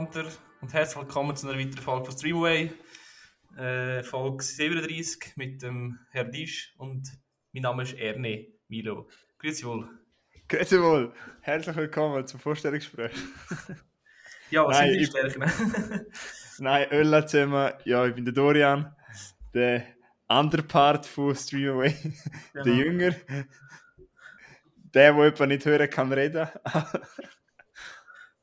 [0.00, 0.30] miteinander
[0.62, 2.72] und herzlich willkommen zu einer weiteren Folge von Streamway.
[3.58, 7.06] Äh, Folge 37 mit dem Herr Disch und
[7.52, 9.10] mein Name ist Erne Milo.
[9.38, 9.88] Grüezi wohl.
[10.48, 11.12] Grüezi wohl.
[11.42, 13.12] Herzlich willkommen zum Vorstellungsgespräch.
[14.50, 16.06] ja, was Nein, sind die Stärken?
[16.60, 17.72] Nein, Ölla zusammen.
[17.84, 18.94] Ja, ich bin der Dorian.
[19.52, 19.84] Der
[20.28, 21.94] andere Part von Streamaway.
[22.54, 22.76] Der Genau.
[22.76, 23.10] Jünger.
[24.94, 26.48] Der, der etwa nicht hören kann, reden.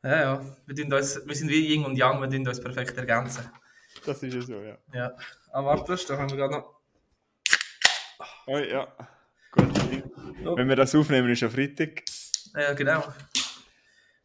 [0.07, 0.45] Ja, ja.
[0.65, 3.51] Wir, uns, wir sind wie Yin und Yang, wir tun uns perfekt ergänzen.
[4.05, 4.77] das ist ja so, ja.
[4.93, 5.17] Ja.
[5.51, 6.79] Aber warte, da haben wir gerade noch.
[8.45, 8.87] Oh, ja.
[9.51, 9.77] Gut.
[10.55, 12.03] Wenn wir das aufnehmen, ist ja Freitag.
[12.55, 13.03] Ja, genau.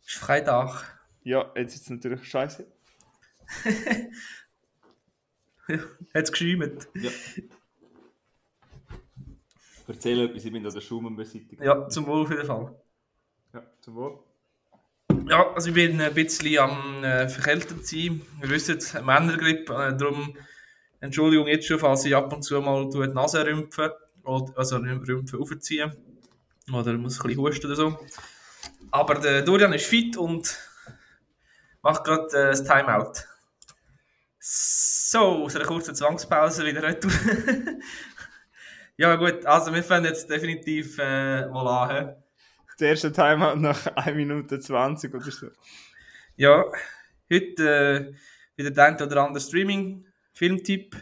[0.06, 0.84] Ist Freitag.
[1.24, 2.64] Ja, jetzt ist es natürlich scheiße.
[5.66, 6.86] Hat es geschäumt?
[6.94, 7.10] Ja.
[9.88, 11.64] Erzähl etwas, ich bin da der Schumann-Beseitiger.
[11.64, 12.80] Ja, zum Wohl auf jeden Fall.
[13.52, 14.31] Ja, zum Wohl.
[15.28, 18.22] Ja, also ich bin ein bisschen am äh, verkältet sein.
[18.40, 20.36] Wir wissen, Männergrippe, äh, darum
[21.00, 23.90] Entschuldigung jetzt schon, falls ich ab und zu mal die Nase rümpfen,
[24.24, 25.92] oder, also nicht rümpfen, aufziehen.
[26.72, 27.98] Oder muss ein bisschen husten oder so.
[28.90, 30.58] Aber der Dorian ist fit und
[31.82, 33.12] macht gerade äh, das Timeout.
[34.38, 37.12] So, aus einer kurzen Zwangspause wieder retour.
[38.96, 42.21] ja gut, also wir fangen jetzt definitiv äh, mal an.
[42.82, 45.46] Der erste Timeout nach 1 Minute 20 oder so.
[46.34, 46.64] Ja,
[47.32, 48.12] heute äh,
[48.56, 50.96] wieder der ein oder andere Streaming-Filmtipp.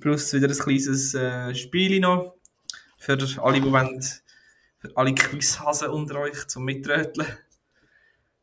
[0.00, 2.36] Plus wieder ein kleines äh, Spiel noch.
[2.96, 4.00] Für alle, die wollen,
[4.78, 7.26] für alle Quizhasen unter euch zum Mitröteln.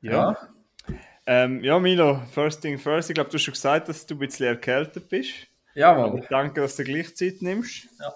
[0.02, 0.36] Ja.
[1.26, 3.10] Ähm, ja, Milo, first thing first.
[3.10, 5.48] Ich glaube, du hast schon gesagt, dass du ein bisschen erkältet bist.
[5.74, 6.26] Jawohl.
[6.30, 7.88] Danke, dass du gleich Zeit nimmst.
[7.98, 8.14] Ja.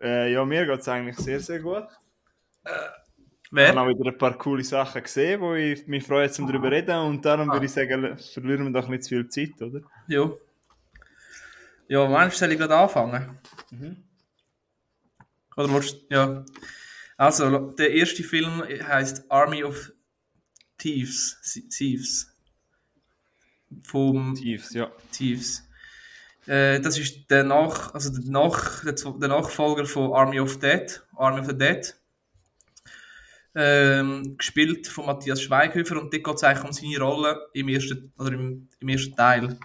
[0.00, 1.86] Äh, ja, mir geht es eigentlich sehr, sehr gut.
[3.56, 3.82] Ich habe Wer?
[3.82, 6.96] auch wieder ein paar coole Sachen gesehen, wo ich mich freue, zum darüber reden.
[6.98, 7.52] Und darum Ah.
[7.54, 9.80] würde ich sagen, verlieren wir doch nicht zu viel Zeit, oder?
[10.08, 10.28] Ja.
[11.86, 13.38] Ja, meinst du, soll ich gerade anfangen?
[15.56, 16.44] Oder willst du, ja.
[17.16, 19.92] Also, der erste Film heißt Army of
[20.78, 21.40] Thieves.
[21.70, 22.34] Thieves.
[23.84, 24.90] Vom Tiefs, ja.
[25.12, 25.62] Thieves.
[26.46, 31.40] Äh, das ist der, Nach also der, Nach der Nachfolger von Army of Dead, Army
[31.40, 31.94] of the Dead.
[33.56, 38.12] Ähm, gespielt von Matthias Schweighöfer und dort geht es eigentlich um seine Rolle im ersten,
[38.18, 39.56] oder im, im ersten Teil.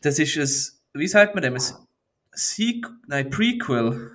[0.00, 1.62] Das ist ein, wie sagt man dem, ein
[2.32, 4.10] Sequ nein, Prequel.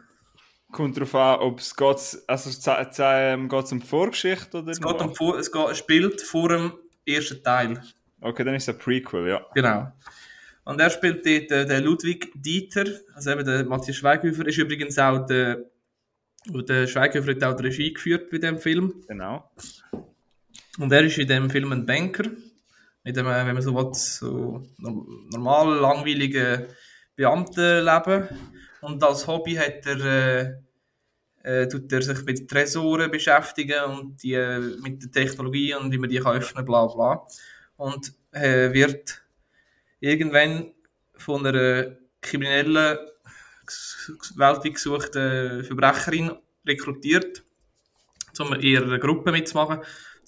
[0.72, 5.16] Kommt darauf an, ob es geht, also ähm, geht's um Vorgeschichte oder Es, geht um,
[5.16, 6.74] vor- es geht, spielt vor dem
[7.06, 7.82] ersten Teil.
[8.20, 9.46] Okay, dann ist es ein Prequel, ja.
[9.56, 9.94] Genau.
[10.66, 12.84] Und er spielt dort äh, den Ludwig Dieter,
[13.16, 15.64] also eben der Matthias Schweighöfer, ist übrigens auch der,
[16.52, 19.04] und der Schweighöfer hat auch die Regie geführt bei dem Film.
[19.08, 19.50] Genau.
[20.80, 22.30] Und er ist in dem Film ein Banker,
[23.04, 26.66] mit einem, wenn man so will, so norm- normal langweiligen
[27.16, 28.28] Beamtenleben.
[28.82, 30.60] Und als Hobby hat er,
[31.44, 35.92] äh, äh, tut er sich mit Tresoren beschäftigen und die, äh, mit der Technologie und
[35.92, 37.26] wie man die kann öffnen, bla bla.
[37.78, 39.24] Und äh, wird
[40.00, 40.72] irgendwann
[41.16, 42.98] von einer kriminellen,
[44.36, 46.32] weltweit gesuchten Verbrecherin
[46.66, 47.44] rekrutiert,
[48.40, 49.80] um in ihrer Gruppe mitzumachen,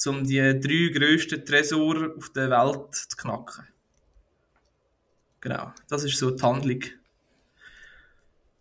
[0.06, 3.68] um die drei grössten Tresore auf der Welt zu knacken.
[5.42, 6.84] Genau, das ist so die Handlung.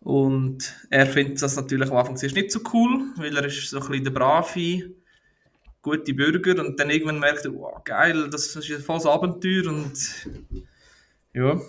[0.00, 3.88] Und er findet das natürlich am Anfang nicht so cool, weil er ist so ein
[3.88, 4.94] bisschen der brave,
[5.82, 10.26] gute Bürger und dann irgendwann merkt er, wow, geil, das ist ein volles Abenteuer und
[11.32, 11.60] ja.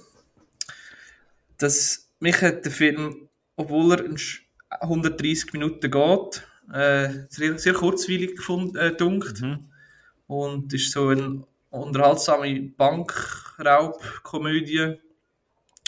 [1.57, 6.43] Das, mich hat der Film, obwohl er in Sch- 130 Minuten geht,
[6.73, 9.41] äh, sehr, sehr kurzweilig gefunden, äh, dunkt.
[9.41, 9.65] Mhm.
[10.27, 14.97] Und ist so eine unterhaltsame Bankraubkomödie.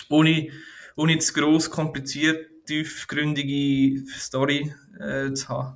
[0.09, 0.47] Ohne,
[0.95, 5.75] ohne zu gross kompliziert, tiefgründige Story äh, zu haben.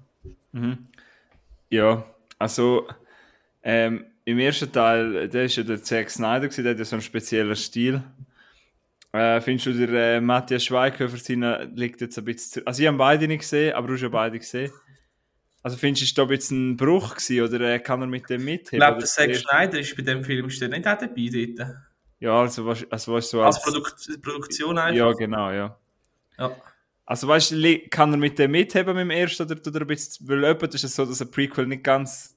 [0.51, 0.87] Mhm.
[1.69, 2.03] Ja,
[2.39, 2.87] also
[3.63, 6.95] ähm, im ersten Teil, der ist ja der Zack Snyder, gewesen, der hat ja so
[6.95, 8.01] einen speziellen Stil.
[9.15, 12.67] Äh, findest du, der äh, Matthias Schweighöfer seine liegt jetzt ein bisschen zu...
[12.67, 14.71] Also ich habe beide nicht gesehen, aber du hast ja beide gesehen.
[15.63, 18.29] Also findest du, ist da ein bisschen ein Bruch gewesen, oder äh, kann er mit
[18.29, 18.79] dem Ich mitheben?
[18.79, 21.69] glaube, oder der Zack der- Schneider ist bei dem Film ist nicht auch dabei dort.
[22.19, 24.95] Ja, also was, also was so Als Produkt Produktion einfach.
[24.95, 25.79] Ja, genau, ja.
[26.37, 26.55] Ja.
[27.05, 29.87] Also weißt du, kann er mit dem mitheben mit dem ersten oder tut er ein
[29.87, 32.35] bisschen, weil jemand ist es so, dass ein Prequel nicht ganz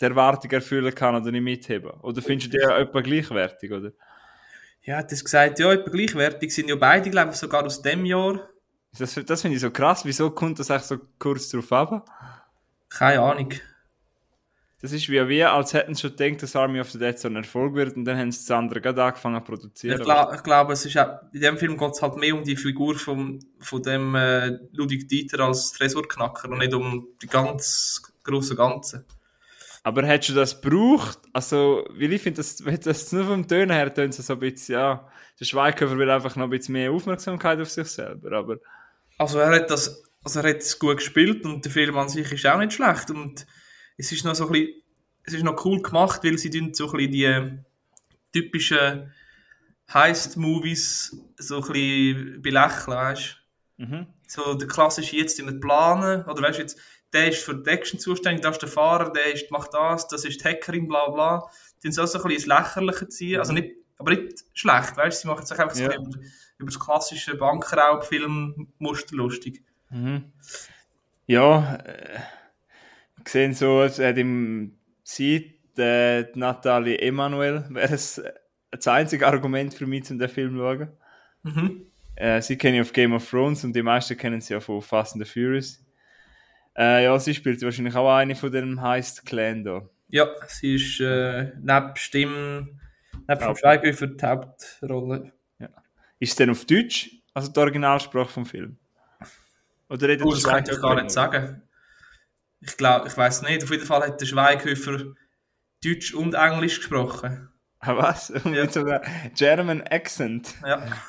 [0.00, 1.90] die Erwartung erfüllen kann oder nicht mitheben?
[2.02, 3.92] Oder findest du den etwa gleichwertig, oder?
[4.82, 8.06] Ja, hat das gesagt, ja, etwa gleichwertig sind ja beide, glaube ich, sogar aus dem
[8.06, 8.48] Jahr.
[8.98, 10.04] Das, das finde ich so krass.
[10.04, 12.06] Wieso kommt das eigentlich so kurz drauf ab?
[12.88, 13.52] Keine Ahnung.
[14.82, 17.28] das ist wie wir, als hätten sie schon gedacht, dass Army of the Dead so
[17.28, 19.98] ein Erfolg wird und dann haben sie das andere gerade angefangen zu produzieren.
[19.98, 22.42] Ich, glaub, ich glaube, es ist auch, in dem Film geht es halt mehr um
[22.42, 28.02] die Figur vom, von dem äh, Ludwig Dieter als Tresorknacker und nicht um die ganz
[28.24, 29.04] große Ganze.
[29.82, 31.18] Aber hättest du das gebraucht?
[31.32, 35.08] Also, weil ich finde, das, das nur vom Tönen her tönt so ein bisschen, ja,
[35.38, 38.58] der Schweighöfer will einfach noch ein bisschen mehr Aufmerksamkeit auf sich selber, aber...
[39.16, 42.30] Also er hat das, also er hat es gut gespielt und der Film an sich
[42.30, 43.46] ist auch nicht schlecht und
[43.96, 44.82] es ist noch so ein bisschen,
[45.24, 47.58] es ist noch cool gemacht, weil sie so ein bisschen die
[48.32, 49.12] typischen
[49.92, 53.36] Heist-Movies so ein bisschen belächeln, weißt
[53.78, 53.84] du?
[53.84, 54.06] Mhm.
[54.26, 56.78] So der klassische jetzt den Planen, oder weißt du jetzt,
[57.12, 60.24] der ist für die Action zuständig, das ist der Fahrer, der ist, macht das, das
[60.24, 61.50] ist die Hackerin, bla bla.
[61.82, 65.22] Die sind so ein bisschen ins Lächerliche ziehen, also nicht, aber nicht schlecht, weißt du,
[65.22, 65.90] sie machen sich einfach ja.
[65.90, 66.18] so über,
[66.58, 69.62] über das klassische Bankraubfilm-Muster lustig.
[69.90, 70.32] Mhm.
[71.26, 72.20] Ja, äh,
[73.24, 78.22] gesehen so, es hat im Zeit, äh, Nathalie Emanuel wäre das,
[78.70, 80.88] das einzige Argument für mich, um den Film zu schauen.
[81.42, 81.86] Mhm.
[82.16, 85.14] Äh, sie kennen auf Game of Thrones und die meisten kennen sie ja von Fast
[85.14, 85.82] and the Furious.
[86.76, 89.88] Äh, ja, sie spielt wahrscheinlich auch eine von dem heist Clan da.
[90.08, 92.80] Ja, sie ist äh, neben Stimmen,
[93.28, 95.32] neben dem Schweigel für die Hauptrolle.
[95.58, 95.68] Ja.
[96.18, 98.78] Ist es denn auf Deutsch, also die Originalsprache vom Film?
[99.88, 101.62] Oder redet oh, das kann ich gar nicht sagen.
[102.60, 103.64] Ich glaube, ich weiß nicht.
[103.64, 105.14] Auf jeden Fall hat der Schweighöfer
[105.82, 107.48] Deutsch und Englisch gesprochen.
[107.80, 108.28] Ah, was?
[108.28, 108.50] Ja.
[108.50, 109.00] Mit so einem
[109.34, 110.54] German Accent.
[110.64, 110.86] Ja.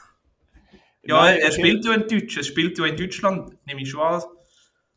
[1.03, 2.37] Ja, Nein, er spielt ja in Deutsch.
[2.37, 4.21] Er spielt ja in Deutschland, nehme ich schon an.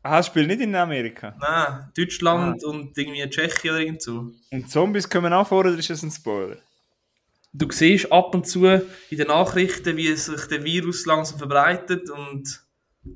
[0.07, 1.35] Ah, spielt nicht in Amerika?
[1.39, 2.67] Nein, Deutschland ah.
[2.67, 4.31] und irgendwie Tschechien oder irgend so.
[4.51, 6.57] Und Zombies kommen auch vor, oder ist das ein Spoiler?
[7.51, 12.61] Du siehst ab und zu in den Nachrichten, wie sich der Virus langsam verbreitet und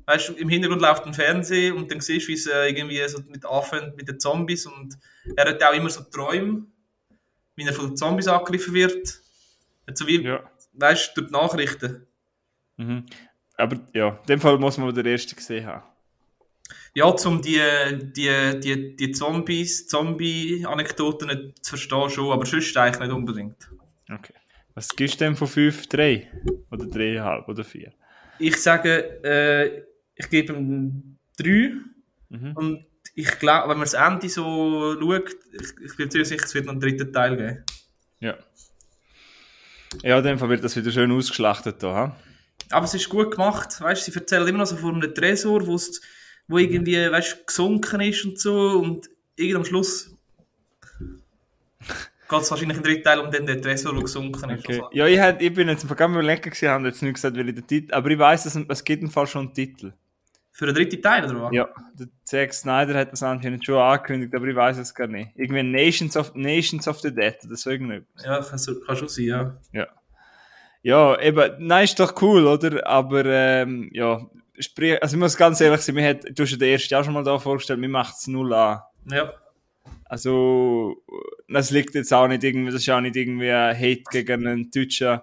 [0.06, 3.20] weißt im Hintergrund läuft ein Fernseher und dann siehst du, wie es äh, irgendwie so
[3.28, 4.98] mit anfängt mit den Zombies und
[5.36, 6.66] er hat auch immer so Träume,
[7.54, 9.20] wie er von den Zombies angegriffen wird.
[9.94, 10.42] So wie, ja.
[10.72, 12.06] weißt du, durch die Nachrichten.
[12.78, 13.06] Mhm.
[13.56, 15.84] Aber ja, in dem Fall muss man den ersten gesehen haben.
[16.94, 17.60] Ja, um die,
[18.16, 23.70] die, die, die Zombies, Zombie-Anekdoten zu verstehen schon, aber sonst eigentlich nicht unbedingt.
[24.12, 24.34] Okay.
[24.74, 26.28] Was gibst du denn von 5, 3?
[26.70, 27.92] Oder 3,5 oder 4?
[28.38, 29.82] Ich sage, äh,
[30.14, 31.72] ich gebe ihm 3.
[32.30, 32.52] Mhm.
[32.54, 36.54] Und ich glaube, wenn man das Ende so schaut, ich, ich bin ziemlich sicher, es
[36.54, 37.64] wird noch einen dritten Teil geben.
[38.20, 38.36] Ja.
[40.02, 41.94] Ja, in dem Fall wird das wieder schön ausgeschlachtet da.
[41.94, 42.16] Ha?
[42.70, 43.80] Aber es ist gut gemacht.
[43.80, 45.74] Weißt, sie erzählen immer noch so von einem Tresor, wo
[46.58, 48.78] irgendwie weißt, gesunken ist und so.
[48.78, 50.14] Und irgendwie am Schluss
[52.30, 54.64] geht es wahrscheinlich im dritten Teil um den, Tresor, der gesunken ist.
[54.64, 54.82] Okay.
[54.92, 57.48] Ja, ich, hab, ich bin jetzt vergangen mal lecker gewesen, habe jetzt nicht gesagt, weil
[57.48, 59.92] ich den Titel, aber ich weiß, dass es gibt im Fall schon einen Titel.
[60.52, 61.52] Für den dritten Teil, oder was?
[61.52, 61.68] Ja,
[61.98, 65.30] der Zack Snyder hat das anscheinend schon angekündigt, aber ich weiß es gar nicht.
[65.34, 68.24] Irgendwie Nations of, Nations of the Dead oder so irgendetwas.
[68.24, 69.56] Ja, kann, kann schon sein, ja.
[69.72, 69.86] Ja.
[70.82, 72.86] Ja, eben, nein, ist doch cool, oder?
[72.86, 74.26] Aber, ähm, ja,
[74.60, 77.14] sprich, also ich muss ganz ehrlich sein, hat, du hast ja den ersten auch schon
[77.14, 78.80] mal da vorgestellt, mir macht es null an.
[79.10, 79.32] Ja.
[80.04, 81.02] Also,
[81.48, 84.70] das liegt jetzt auch nicht irgendwie, das ist auch nicht irgendwie ein Hate gegen einen
[84.70, 85.20] Deutschen.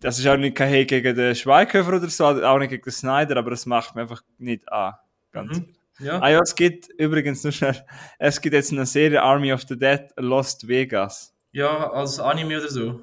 [0.00, 2.92] Das ist auch nicht kein Hate gegen den Schweighöfer oder so, auch nicht gegen den
[2.92, 4.94] Snyder, aber das macht mir einfach nicht an.
[5.32, 5.76] Ganz mhm.
[5.98, 6.20] Ja.
[6.20, 7.82] Ah ja, es gibt übrigens nur schnell,
[8.18, 11.34] es gibt jetzt eine Serie Army of the Dead Lost Vegas.
[11.52, 13.00] Ja, als Anime oder so.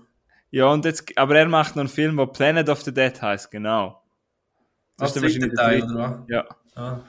[0.52, 3.50] Ja, und jetzt, aber er macht noch einen Film, der Planet of the Dead heißt,
[3.50, 4.03] genau.
[4.98, 6.30] Das ist der Teil, oder was?
[6.30, 6.46] Ja.
[6.76, 7.00] Ah.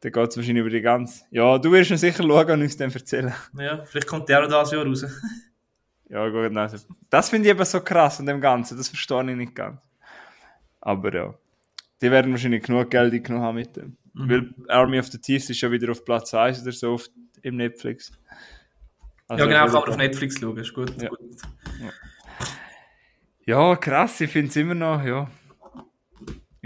[0.00, 1.24] Dann geht es wahrscheinlich über die ganze.
[1.30, 3.34] Ja, du wirst ihn sicher schauen und uns dann erzählen.
[3.58, 5.04] Ja, vielleicht kommt der auch das Jahr raus.
[6.08, 6.70] ja, gut, nein.
[7.10, 9.80] Das finde ich eben so krass an dem Ganzen, das verstehe ich nicht ganz.
[10.80, 11.34] Aber ja,
[12.00, 13.96] die werden wahrscheinlich genug Geld genommen haben mit dem.
[14.12, 14.30] Mhm.
[14.30, 17.08] Weil Army of the Thieves ist schon wieder auf Platz 1 oder so auf,
[17.42, 18.12] im Netflix.
[19.28, 21.02] Also ja, genau, kann man auf Netflix schauen, ist gut.
[21.02, 21.18] Ja, gut.
[21.80, 21.90] ja.
[23.46, 25.28] ja krass, ich finde es immer noch, ja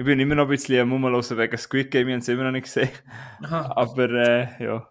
[0.00, 2.45] ich bin immer noch ein bisschen am Rumlosen wegen Squid Game, ich habe es immer
[2.45, 2.88] noch nicht gesehen.
[3.42, 3.71] Aha.
[3.76, 4.88] Aber äh, ja.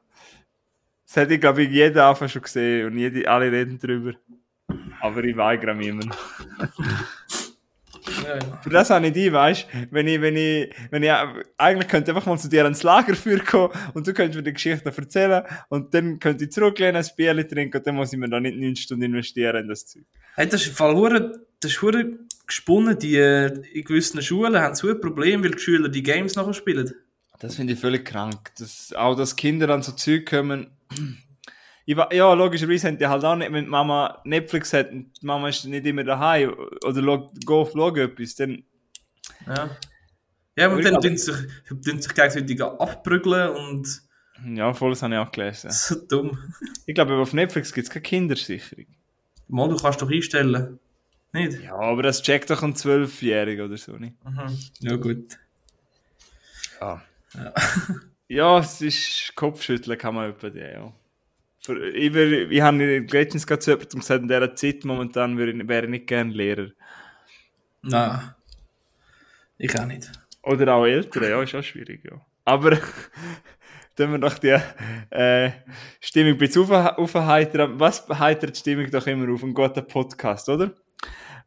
[1.08, 4.14] Das hätte ich, glaube ich, jeder Anfang schon gesehen und jede, alle reden darüber.
[5.02, 6.18] Aber ich weigere mich immer noch.
[8.24, 8.62] Ja, ja.
[8.62, 9.88] Für das habe ich die, weißt du?
[9.90, 11.12] Wenn ich, wenn ich, wenn ich,
[11.58, 14.44] eigentlich könnte ich einfach mal zu dir ans Lager führen kommen und du könntest mir
[14.44, 18.20] die Geschichte erzählen und dann könnte ich zurücklehnen, ein Bier trinken und dann muss ich
[18.20, 20.04] mir da nicht 9 Stunden investieren in das Zeug.
[20.36, 20.94] Hey, das ist Fall
[21.62, 21.82] das ist
[22.50, 26.54] gesponnen, die in gewissen Schulen haben so ein Problem, weil die Schüler die Games nachher
[26.54, 26.94] spielen.
[27.40, 28.52] Das finde ich völlig krank.
[28.58, 30.72] Das, auch, dass Kinder an so Zeug kommen.
[31.86, 35.26] Ich, ja, logischerweise haben die halt auch nicht, wenn die Mama Netflix hat und die
[35.26, 36.54] Mama ist nicht immer daheim
[36.86, 38.64] oder geht auf Schauen etwas, dann...
[39.48, 39.70] Ja.
[40.58, 41.36] Ja, und dann tun sich,
[41.68, 44.02] tun sich gegenseitig abprügeln und...
[44.56, 45.72] Ja, voll, das habe ich auch gelesen.
[45.72, 46.38] So dumm.
[46.86, 48.86] Ich glaube, auf Netflix gibt es keine Kindersicherung.
[49.48, 50.80] Mal, du kannst doch einstellen.
[51.32, 51.62] Nicht?
[51.62, 54.14] Ja, aber das checkt doch ein Zwölfjähriger oder so nicht.
[54.26, 54.58] Mhm.
[54.80, 55.38] Ja, gut.
[56.82, 57.02] Ja.
[57.34, 57.54] Ja.
[58.32, 60.94] Ja, es ist Kopfschütteln kann man über die, ja.
[61.62, 65.82] Für, ich, wär, ich habe letztens gerade zu jemandem gesagt, in dieser Zeit momentan wäre
[65.82, 66.70] ich, nicht gerne Lehrer.
[67.82, 68.36] Nein.
[69.58, 70.12] Ich auch nicht.
[70.44, 72.22] Oder auch Eltern, ja, ist auch schwierig, ja.
[72.46, 72.78] Aber
[73.96, 74.56] dann wir doch die
[75.10, 75.52] äh,
[76.00, 77.80] Stimmung ein bisschen auf, aufheitern.
[77.80, 79.42] Was heitert die Stimmung doch immer auf?
[79.42, 80.72] Ein guter Podcast, oder?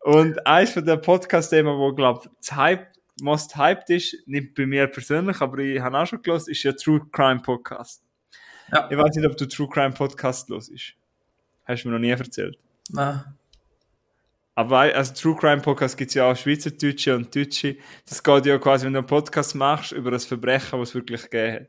[0.04, 2.88] Und eins von den Podcast-Themen, wo, glaube ich, Hype,
[3.21, 6.73] most hyped ist, nicht bei mir persönlich, aber ich habe auch schon gelesen, ist ja
[6.73, 8.02] True Crime Podcast.
[8.73, 8.88] Ja.
[8.90, 10.94] Ich weiß nicht, ob du True Crime Podcast los ist.
[11.64, 12.59] Hast du mir noch nie erzählt.
[12.90, 13.23] Nein.
[14.54, 17.76] Aber also True Crime Podcast gibt es ja auch Schweizerdeutsche und Deutsche.
[18.09, 21.23] Das geht ja quasi, wenn du einen Podcast machst über das Verbrechen, was es wirklich
[21.30, 21.68] gegeben hat.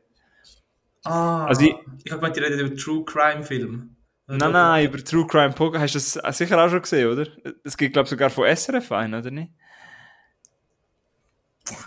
[1.04, 1.74] Ah, Also ich-
[2.04, 3.93] ich habe gemeint, die reden über True Crime Film.
[4.26, 5.94] Nein, nein, über True Crime Podcast.
[5.94, 7.26] Hast du das sicher auch schon gesehen, oder?
[7.62, 9.50] Es gibt, glaube ich, sogar von SRF einen, oder nicht?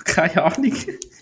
[0.05, 0.73] Keine Ahnung.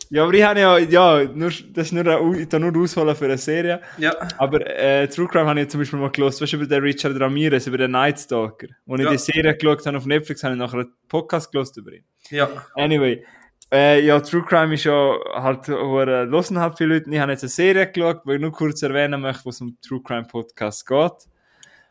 [0.10, 3.26] Ja, aber ich habe ja, ja, nur, das ist nur, eine, ich nur ausholen für
[3.26, 3.82] eine Serie.
[3.98, 4.14] ja.
[4.38, 7.20] Aber äh, True Crime habe ich zum Beispiel mal gelost, weißt du, über den Richard
[7.20, 8.68] Ramirez, über den Night Stalker.
[8.88, 9.12] Als ich Ja.
[9.12, 12.04] die Serie geschaut habe auf Netflix, habe ich nachher einen Podcast gelost über ihn.
[12.30, 12.50] Ja.
[12.76, 13.26] Anyway,
[13.72, 17.10] äh, ja, True Crime ist ja halt, losen halt viele Leute.
[17.10, 19.78] Ich habe jetzt eine Serie geschaut, wo ich nur kurz erwähnen möchte, wo es um
[19.82, 21.30] True Crime Podcast geht.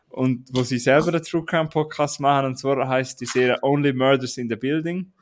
[0.08, 2.46] Und wo sie selber einen True Crime Podcast machen.
[2.46, 5.12] Und zwar heißt die Serie Only Murders in the Building.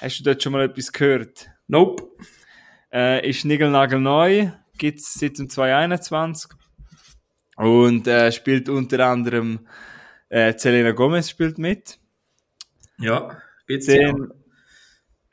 [0.00, 1.48] Hast du dort schon mal etwas gehört?
[1.68, 2.08] Nope.
[2.92, 6.50] Äh, ist neu, gibt's seit dem 2021.
[7.56, 9.60] Und äh, spielt unter anderem
[10.28, 11.98] äh, Selena Gomez spielt mit.
[12.98, 13.40] Ja.
[13.66, 14.12] Geht's dir?
[14.12, 14.32] Den,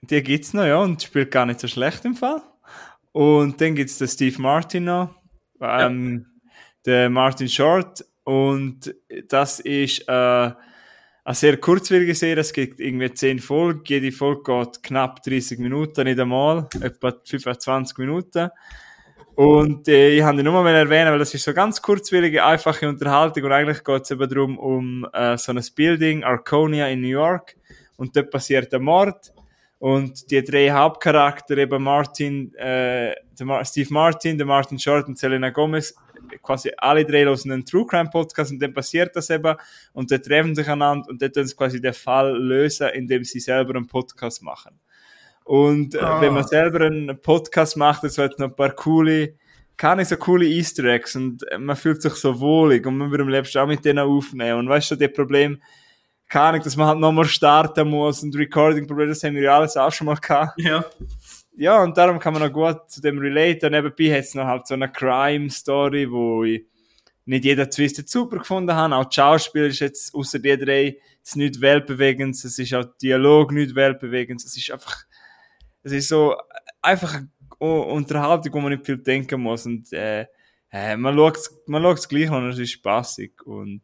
[0.09, 2.41] die gibt's noch, ja, und spielt gar nicht so schlecht im Fall.
[3.12, 5.15] Und dann gibt's den Steve Martin noch,
[5.62, 6.25] ähm,
[6.85, 8.05] der Martin Short.
[8.24, 8.93] Und
[9.29, 12.41] das ist äh, eine sehr kurzwillige Serie.
[12.41, 13.81] Es gibt irgendwie 10 Folgen.
[13.85, 18.50] Jede Folge geht knapp 30 Minuten, nicht einmal, etwa 25 Minuten.
[19.35, 22.88] Und äh, ich habe die nur mal erwähnen, weil das ist so ganz kurzwillige, einfache
[22.88, 27.09] Unterhaltung und eigentlich geht es eben darum, um äh, so ein Building, Arconia in New
[27.09, 27.57] York
[27.97, 29.33] und dort passiert ein Mord
[29.79, 35.50] und die drei Hauptcharaktere, eben Martin, äh, der Steve Martin, der Martin Short und Selena
[35.50, 35.94] Gomez,
[36.41, 39.55] quasi alle drei hören einen True Crime Podcast und dann passiert das eben
[39.94, 43.39] und dann treffen sich einander und dann tun sie quasi den Fall lösen, indem sie
[43.39, 44.79] selber einen Podcast machen.
[45.44, 46.22] Und äh, Ah.
[46.22, 49.36] wenn man selber einen Podcast macht, dann hat noch ein paar coole,
[49.77, 53.24] keine so coole Easter Eggs und äh, man fühlt sich so wohlig und man würde
[53.24, 54.60] am liebsten auch mit denen aufnehmen.
[54.60, 55.62] Und weißt du, das Problem,
[56.27, 59.77] keine Ahnung, dass man halt nochmal starten muss und Recording-Problem, das haben wir ja alles
[59.77, 60.60] auch schon mal gehabt.
[60.60, 60.84] Ja.
[61.58, 63.67] Ja, und darum kann man noch gut zu dem relate.
[63.67, 66.65] Und nebenbei hat es noch halt so eine Crime-Story, wo ich
[67.25, 68.96] nicht jeder Twist jetzt super gefunden habe.
[68.96, 72.36] Auch die Schauspieler ist jetzt, außer die drei, jetzt nicht weltbewegend.
[72.36, 74.44] Es ist auch Dialog nicht weltbewegend.
[74.44, 75.05] Es ist einfach,
[75.84, 76.36] es ist so
[76.82, 77.22] einfach
[77.60, 79.65] eine Unterhaltung, wo man nicht viel denken muss.
[79.65, 80.25] Und äh,
[80.72, 83.41] äh, man schaut man schaut's gleich an und es ist spaßig.
[83.46, 83.82] Und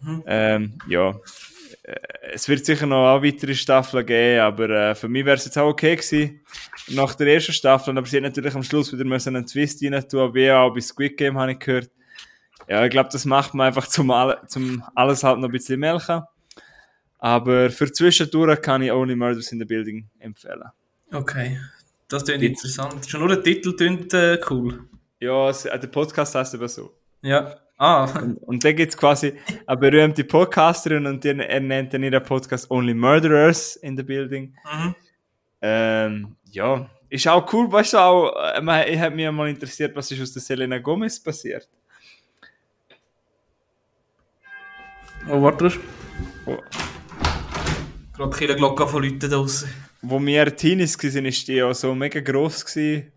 [0.00, 0.22] Mhm.
[0.26, 1.14] ähm, ja,
[1.82, 1.94] äh,
[2.32, 5.58] es wird sicher noch auch weitere Staffeln geben, aber äh, für mich wäre es jetzt
[5.58, 6.40] auch okay gewesen
[6.88, 7.96] nach der ersten Staffel.
[7.96, 10.80] Aber sie hat natürlich am Schluss wieder müssen einen Twist rein tun, wie auch bei
[10.80, 11.90] Squid Game habe ich gehört.
[12.68, 15.80] Ja, ich glaube, das macht man einfach zum, alle, zum alles halt noch ein bisschen
[15.80, 16.22] melken.
[17.18, 20.64] Aber für zwischendurch kann ich Only Murders in the Building empfehlen.
[21.12, 21.58] Okay.
[22.08, 23.08] Das klingt interessant.
[23.08, 24.88] Schon nur der Titel klingt äh, cool.
[25.20, 26.94] Ja, es, äh, der Podcast heißt aber so.
[27.22, 27.56] Ja.
[27.78, 28.04] Ah.
[28.20, 29.34] Und, und dann gibt's quasi
[29.66, 34.54] eine berühmte Podcasterin und die, er nennt dann ihren Podcast Only Murderers in the Building.
[34.72, 34.94] Mhm.
[35.62, 39.94] Ähm, ja, ist auch cool, weißt du auch, äh, man- ich hat mich mal interessiert,
[39.96, 41.68] was ist aus der Selena Gomez passiert.
[45.28, 45.72] Oh, warte.
[46.44, 46.58] Wo,
[48.16, 49.68] Gerade keine Glocke von Leuten draussen.
[50.02, 53.12] wo wir Teenies waren, ist die ja so mega gross gewesen.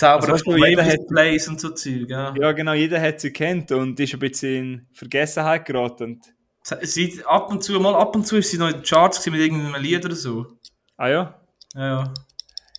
[0.00, 2.34] Zauberer Also, jeder hat- Place und so Zeug, ja.
[2.40, 6.20] Ja, genau, jeder hat sie kennt und ist ein bisschen in Vergessenheit geraten.
[6.82, 9.40] Sie, ab und zu, mal ab und zu ist sie noch in den Charts mit
[9.40, 10.46] irgendeinem Lied oder so.
[10.96, 11.40] ah ja?
[11.74, 12.14] Ja, ja.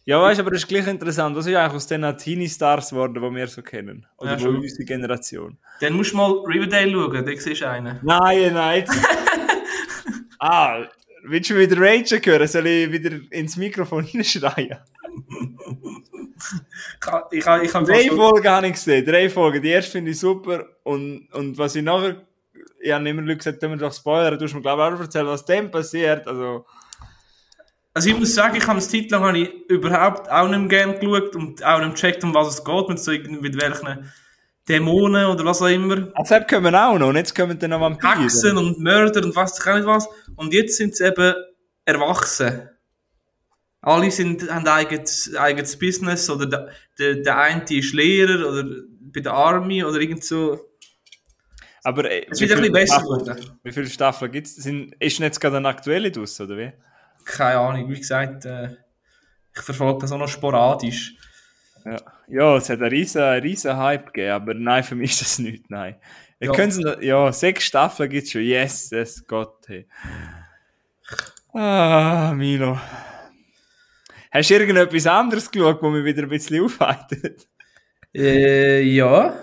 [0.04, 1.36] Ja, weißt du, aber das ist gleich interessant.
[1.36, 4.08] Was ist eigentlich aus den Teenie-Stars geworden, die wir so kennen?
[4.18, 4.56] Oder Ja, schon.
[4.58, 5.58] unsere Generation?
[5.80, 8.00] Dann musst du mal Riverdale schauen, da siehst du einen.
[8.02, 8.86] Nein, nein.
[10.40, 10.86] ah,
[11.24, 12.48] willst du wieder Rage hören?
[12.48, 14.78] Soll ich wieder ins Mikrofon hinschreien?
[17.32, 19.06] Ich kann, ich kann, Drei Folgen habe ich gesehen.
[19.06, 19.62] Drei Folgen.
[19.62, 20.66] Die erste finde ich super.
[20.84, 22.28] Und, und was ich nachher.
[22.84, 25.00] Ich habe immer Leute gesagt, wenn wir doch spoilern, du hast mir glaube ich auch
[25.00, 26.28] erzählt, was dem passiert.
[26.28, 26.66] Also.
[27.94, 31.36] Also ich muss sagen, ich habe Zeit lang habe ich überhaupt auch nicht gerne geschaut
[31.36, 34.12] und auch nicht gecheckt, um was es geht, mit, so, mit welchen
[34.68, 36.08] Dämonen oder was auch immer.
[36.14, 38.24] Also jetzt kommen auch noch, und jetzt kommen dann noch Vampire.
[38.24, 40.08] Hexen und Mörder und was ich auch nicht was.
[40.38, 41.36] Und jetzt sind sie eben
[41.84, 42.70] erwachsen.
[43.82, 46.70] Alle sind, haben eigenes, eigenes Business oder der,
[47.00, 48.64] der, der eine ist Lehrer oder
[49.12, 50.60] bei der Army oder irgend so.
[51.84, 53.58] Aber äh, Es wird ein bisschen besser geworden.
[53.64, 54.58] Wie viele Staffeln gibt es?
[54.66, 56.72] Ist jetzt gerade eine aktuelle draus, oder wie?
[57.26, 58.70] Keine Ahnung, wie gesagt, äh,
[59.56, 61.16] ich verfolge das auch noch sporadisch.
[61.84, 61.98] Ja,
[62.28, 65.70] ja es hat einen riesen, riesen Hype gegeben, aber nein, für mich ist das nicht,
[65.72, 65.96] nein.
[66.40, 66.70] Ja.
[66.70, 69.88] sie- ja, sechs Staffeln gibt es schon, yes, das Gott, hey.
[71.54, 72.80] Ah, Milo.
[74.32, 77.48] Hast du irgendetwas anderes geschaut, wo mich wieder ein bisschen aufheitet?
[78.16, 79.34] Äh, ja.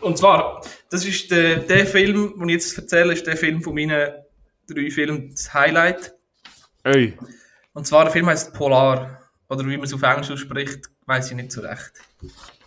[0.00, 3.74] Und zwar, das ist der, der Film, den ich jetzt erzähle, ist der Film von
[3.74, 4.12] meinen
[4.68, 6.14] drei Filmen, das Highlight.
[6.84, 7.16] Ey,
[7.72, 9.22] Und zwar, der Film heißt Polar.
[9.48, 11.92] Oder wie man es auf Englisch ausspricht, weiß ich nicht so recht.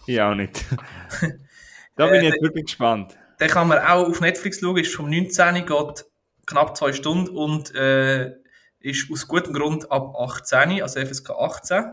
[0.07, 0.65] ich auch nicht.
[1.95, 3.15] da bin Äh, ich jetzt wirklich gespannt.
[3.39, 6.05] Den kann man auch auf Netflix schauen, ist vom 19, geht
[6.47, 8.31] knapp zwei Stunden und äh,
[8.81, 11.83] ist aus gutem Grund ab 18, also FSK 18.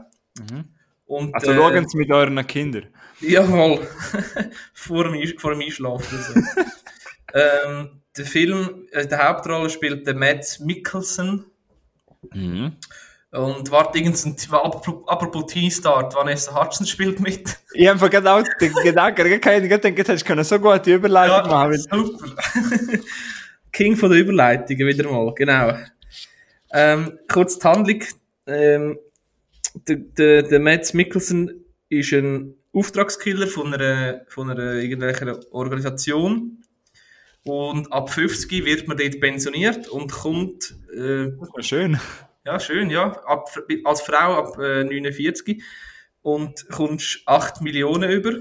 [1.06, 2.86] Und, Also äh, schauen Sie mit euren Kindern.
[3.20, 3.86] Jawohl.
[4.74, 6.18] vor, dem, vor dem Einschlafen.
[6.18, 6.40] So.
[7.34, 11.46] ähm, der Film, äh, die Hauptrolle spielt der Matt Mikkelsen.
[12.32, 12.76] Mhm.
[13.30, 14.36] Und warte, irgendein,
[15.06, 17.58] apropos die Vanessa Hudson spielt mit.
[17.74, 21.50] Ich habe gerade auch den Gedanken, ich habe gedacht, du hättest können so gute Überleitung
[21.50, 21.70] machen.
[21.70, 22.34] weil- super.
[23.70, 25.74] King von der Überleitungen wieder mal, genau.
[26.72, 28.02] Ähm, kurz die Handlung.
[28.46, 28.98] Ähm,
[29.86, 36.62] der, der, der Matt Mikkelsen ist ein Auftragskiller von einer, von einer irgendwelcher Organisation.
[37.44, 41.28] Und ab 50 wird man dort pensioniert und kommt, äh,
[41.60, 41.98] schön.
[42.44, 43.48] ja, schön, ja, ab,
[43.84, 45.62] als Frau ab äh, 49
[46.22, 48.32] und kommst 8 Millionen über.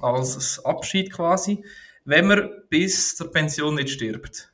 [0.00, 1.64] Als Abschied quasi,
[2.04, 4.50] wenn man bis zur Pension nicht stirbt.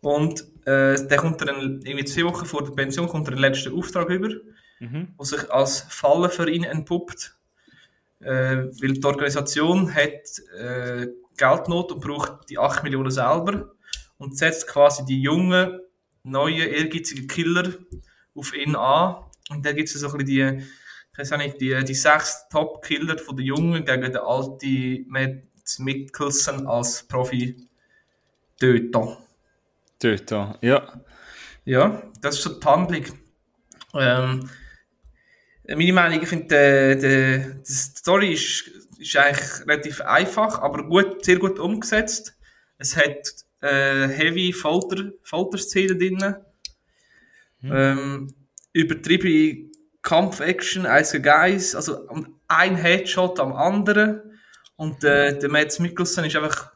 [0.00, 3.72] Und äh, der kommt dann irgendwie zwei Wochen vor der Pension kommt er den letzten
[3.72, 4.28] Auftrag über,
[4.78, 5.14] Mhm.
[5.18, 7.34] der sich als Falle für ihn entpuppt.
[8.20, 13.72] Äh, weil die Organisation hat äh, Geldnot und braucht die 8 Millionen selber
[14.18, 15.80] und setzt quasi die jungen,
[16.24, 17.72] neuen, ehrgeizigen Killer
[18.34, 19.16] auf ihn an.
[19.50, 20.66] Und da gibt es so ein bisschen die,
[21.12, 25.44] ich weiß auch nicht, die, die sechs Top-Killer von den Jungen gegen den alten Matt
[25.78, 29.18] Mikkelsen als Profi-Töter.
[30.00, 30.30] Dort,
[30.62, 31.02] ja.
[31.64, 33.04] Ja, das ist so die Handlung.
[33.94, 34.50] Ähm,
[35.68, 41.38] meine Meinung, ich finde, die, die Story ist, ist eigentlich relativ einfach, aber gut, sehr
[41.38, 42.36] gut umgesetzt.
[42.78, 46.36] Es hat äh, heavy Folter, Folterszenen drin.
[47.62, 48.34] Ähm,
[48.72, 49.70] übertriebene
[50.02, 52.08] Kampf-Action, eins gegen eins, also
[52.46, 54.38] ein Headshot am anderen.
[54.76, 56.72] Und äh, der Mads Mikkelsen ist einfach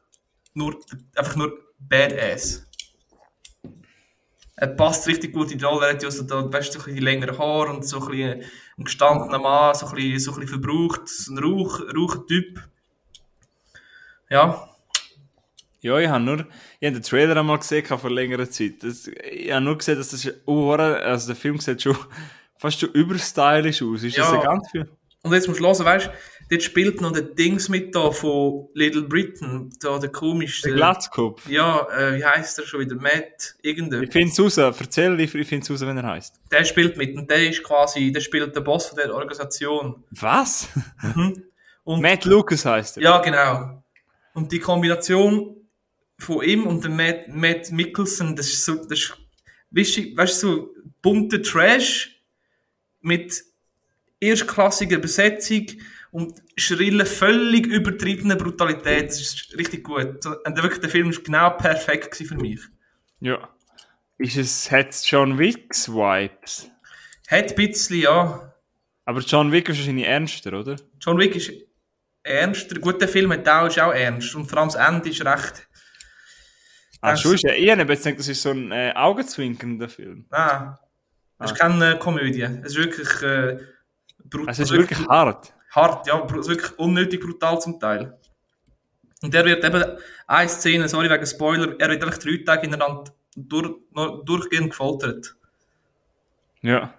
[0.54, 0.80] nur,
[1.14, 2.66] einfach nur badass.
[4.61, 5.87] Er passt richtig gut in die Rolle.
[5.87, 8.42] Er hat ja so, da, weißt, so ein bisschen längeren Haare und so ein, bisschen
[8.79, 12.61] ein gestandener Mann, so ein bisschen, so ein bisschen verbraucht, so ein Rauch, Rauchertyp.
[14.29, 14.68] Ja,
[15.81, 16.46] Ja, ich habe nur,
[16.79, 18.83] ich habe den Trailer einmal gesehen vor längerer Zeit.
[18.83, 21.96] Das, ich habe nur gesehen, dass das, oh, also der Film sieht schon
[22.59, 24.03] fast schon überstylisch aus.
[24.03, 24.42] Ist das Ja.
[24.42, 24.88] ganz viel?
[25.23, 26.11] und jetzt musst du hören, weißt du,
[26.51, 30.63] dort spielt noch der Dings mit da von Little Britain, da der komische.
[30.63, 31.49] Der Glatzkopf.
[31.49, 32.97] Ja, äh, wie heißt der schon wieder?
[32.97, 34.03] Matt, irgendein.
[34.03, 34.57] Ich finde es raus.
[34.59, 36.41] Erzähl, ich, ich finde es raus, wenn er heißt.
[36.51, 40.05] Der spielt mit und der ist quasi, der spielt der Boss von der Organisation.
[40.11, 40.69] Was?
[41.83, 43.03] Und Matt Lucas heißt er.
[43.03, 43.83] Ja, genau.
[44.35, 45.57] Und die Kombination
[46.19, 49.17] von ihm und dem Matt, Matt Mikkelsen, das ist so, das ist,
[49.71, 52.23] weißt du, weißt du, so bunter Trash
[53.01, 53.43] mit
[54.21, 55.67] erstklassiger Besetzung
[56.11, 59.11] und schriller, völlig übertriebener Brutalität.
[59.11, 60.25] Das ist richtig gut.
[60.27, 62.61] Und wirklich, der Film ist genau perfekt für mich.
[63.20, 63.49] Ja.
[64.18, 66.70] Ist es, hat es John Wicks Vibes?
[67.29, 68.53] Hat ein bisschen, ja.
[69.05, 70.77] Aber John Wick ist wahrscheinlich ernster, oder?
[71.01, 71.51] John Wick ist
[72.23, 72.79] ernster.
[72.81, 74.35] Gut, der Film hat auch, ist auch ernst.
[74.35, 75.66] Und vor allem das Ende ist recht,
[77.03, 79.88] Ah, Das- schon ist ja, ich habe jetzt gedacht, das ist so ein äh, augenzwinkernder
[79.88, 80.27] Film.
[80.31, 80.79] ah,
[81.38, 82.42] das ist keine Komödie.
[82.42, 83.59] Es ist wirklich, äh,
[84.29, 85.55] brut- Also es ist wirklich hart.
[85.70, 88.18] Hart, ja, wirklich unnötig brutal zum Teil.
[89.22, 89.85] Und der wird eben,
[90.26, 93.74] eine Szene, sorry wegen Spoiler, er wird einfach drei Tage hintereinander durch,
[94.24, 95.35] durchgehend gefoltert.
[96.62, 96.94] Ja.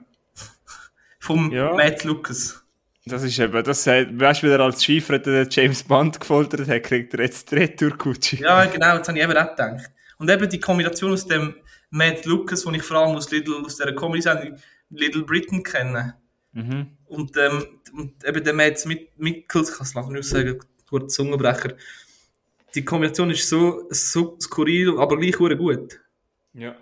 [1.20, 1.74] Vom Ja.
[1.74, 2.64] Matt Lucas.
[3.06, 6.68] Das ist eben, das sagt, weißt du, wie er als Skifretter den James Bond gefoltert
[6.68, 8.38] hat, kriegt er jetzt die Retour-Kutsche.
[8.38, 9.92] Ja, genau, das habe ich eben auch gedacht.
[10.18, 11.56] Und eben die Kombination aus dem
[11.90, 14.56] Matt Lucas, den ich vor allem aus, Little, aus dieser Comedy-Sendung
[14.92, 16.21] Little Britain kenne.
[16.54, 16.98] Mhm.
[17.06, 18.86] Und, ähm, und eben der Matt
[19.18, 20.60] Mikkels, ich kann es nachher nicht sagen,
[20.90, 21.74] kurz Zungenbrecher.
[22.76, 26.00] Die Kombination ist so, so skurril, aber gleich gut.
[26.54, 26.76] Ja.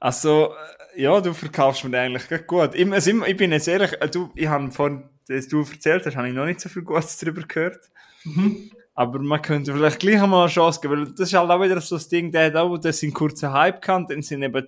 [0.00, 0.54] Also,
[0.96, 2.74] äh, ja, du verkaufst mir eigentlich gut.
[2.74, 6.16] Ich, also, ich bin jetzt ehrlich, äh, du, ich habe von, das du erzählt hast,
[6.16, 7.90] habe ich noch nicht so viel Gutes darüber gehört.
[8.24, 8.70] Mhm.
[8.94, 11.80] Aber man könnte vielleicht gleich einmal eine Chance geben, weil das ist halt auch wieder
[11.80, 14.66] so das Ding, der hat auch das in kurzen Hype gehabt, dann sind eben,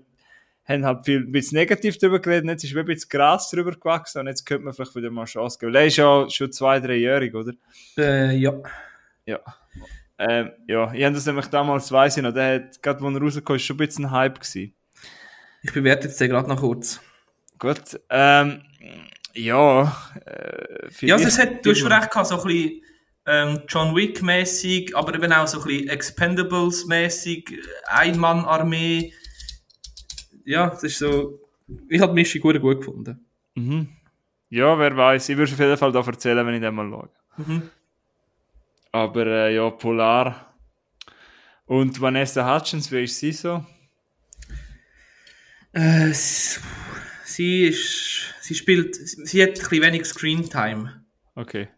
[0.66, 4.20] haben halt viel, ein bisschen negativ darüber geredet, jetzt ist ein bisschen Gras drüber gewachsen
[4.20, 5.74] und jetzt könnte man vielleicht wieder mal eine Chance geben.
[5.74, 7.52] Weil er ist ja schon zwei, dreijährig, oder?
[7.98, 8.54] Äh, ja.
[9.26, 9.40] Ja.
[10.18, 13.20] Ähm, ja, ich habe das nämlich damals, weiss ich noch, der hat, gerade wo er
[13.20, 14.74] rausgekommen ist, schon ein bisschen Hype gewesen.
[15.62, 17.00] Ich bewerte jetzt den gerade noch kurz.
[17.58, 18.62] Gut, ähm,
[19.34, 19.96] ja.
[20.24, 22.82] Äh, ja, also es hat, du hast recht gehabt, so ein bisschen
[23.26, 29.12] ähm, John Wick-mäßig, aber eben auch so ein bisschen Expendables-mäßig, Einmann-Armee.
[30.44, 31.40] Ja, das ist so.
[31.88, 33.24] Ich habe die Mischung gut, gut gefunden.
[33.54, 33.88] Mhm.
[34.50, 35.28] Ja, wer weiß.
[35.30, 37.08] Ich würde auf jeden Fall da erzählen, wenn ich den mal schaue.
[37.38, 37.62] Mhm.
[38.92, 40.54] Aber äh, ja, Polar.
[41.66, 43.64] Und Vanessa Hutchins, wie ist sie so?
[45.72, 48.34] Äh, sie ist.
[48.42, 48.94] Sie spielt.
[48.96, 51.04] Sie hat ein bisschen wenig Screentime.
[51.34, 51.68] Okay.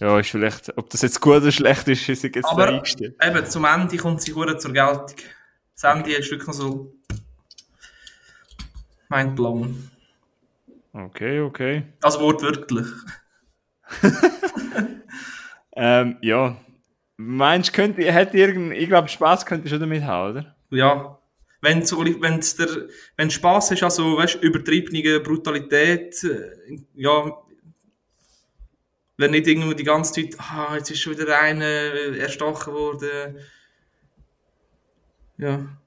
[0.00, 3.14] Ja, ist vielleicht, ob das jetzt gut oder schlecht ist, ist jetzt Aber eingestellt.
[3.22, 5.14] eben, zum Ende kommt sie gut zur Geltung.
[5.80, 6.92] Das Ende ist wirklich so
[9.12, 9.90] mindblown.
[10.92, 11.84] Okay, okay.
[12.02, 12.86] Also wortwörtlich.
[15.76, 16.56] ähm, ja.
[17.16, 20.56] Meinst du, könnte, hätte irgend, ich glaube, Spaß könnte schon damit haben, oder?
[20.70, 21.18] Ja.
[21.60, 22.68] Wenn so, wenn's der,
[23.16, 27.32] wenn Spaß ist, also, weißt, übertriebene Brutalität, äh, ja,
[29.16, 33.38] wenn nicht irgendwie die ganze Zeit, ah, jetzt ist schon wieder einer erstochen worden.
[35.38, 35.81] Ja.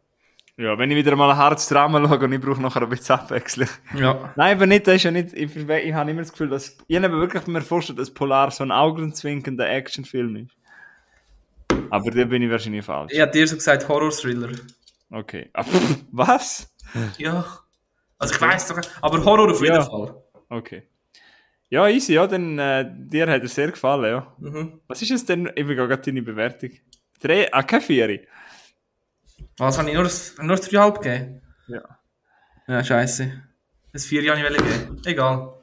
[0.57, 3.15] Ja, wenn ich wieder mal ein hartes Drama schaue und ich brauche nachher ein bisschen
[3.15, 3.67] Abwechslung.
[3.93, 4.33] Ja.
[4.37, 6.95] Nein, aber nicht, das ist ja nicht, ich, ich habe immer das Gefühl, dass, ich
[6.95, 10.55] habe wirklich mir vorstellen, dass Polar so ein augenzwinkender Actionfilm ist.
[11.89, 13.11] Aber da bin ich wahrscheinlich falsch.
[13.13, 14.51] Ich habe dir so gesagt Horror-Thriller.
[15.11, 15.49] Okay.
[15.53, 16.73] Aber, ah, was?
[17.17, 17.45] Ja.
[18.17, 19.83] Also ich weiß doch, aber Horror auf jeden ja.
[19.83, 20.15] Fall.
[20.49, 20.83] Okay.
[21.69, 24.33] Ja, easy, ja, dann, äh, dir hat es sehr gefallen, ja.
[24.39, 24.79] Mhm.
[24.87, 26.69] Was ist es denn, ich bin gerade deine Bewertung.
[27.19, 28.27] Drei, ah, keine Vieri.
[29.57, 30.09] Was, habe ich nur,
[30.45, 31.41] nur dreieinhalb gegeben?
[31.67, 31.81] Ja.
[32.67, 33.43] Ja, scheiße.
[33.93, 35.01] Das Vieri habe ich geben.
[35.05, 35.53] Egal.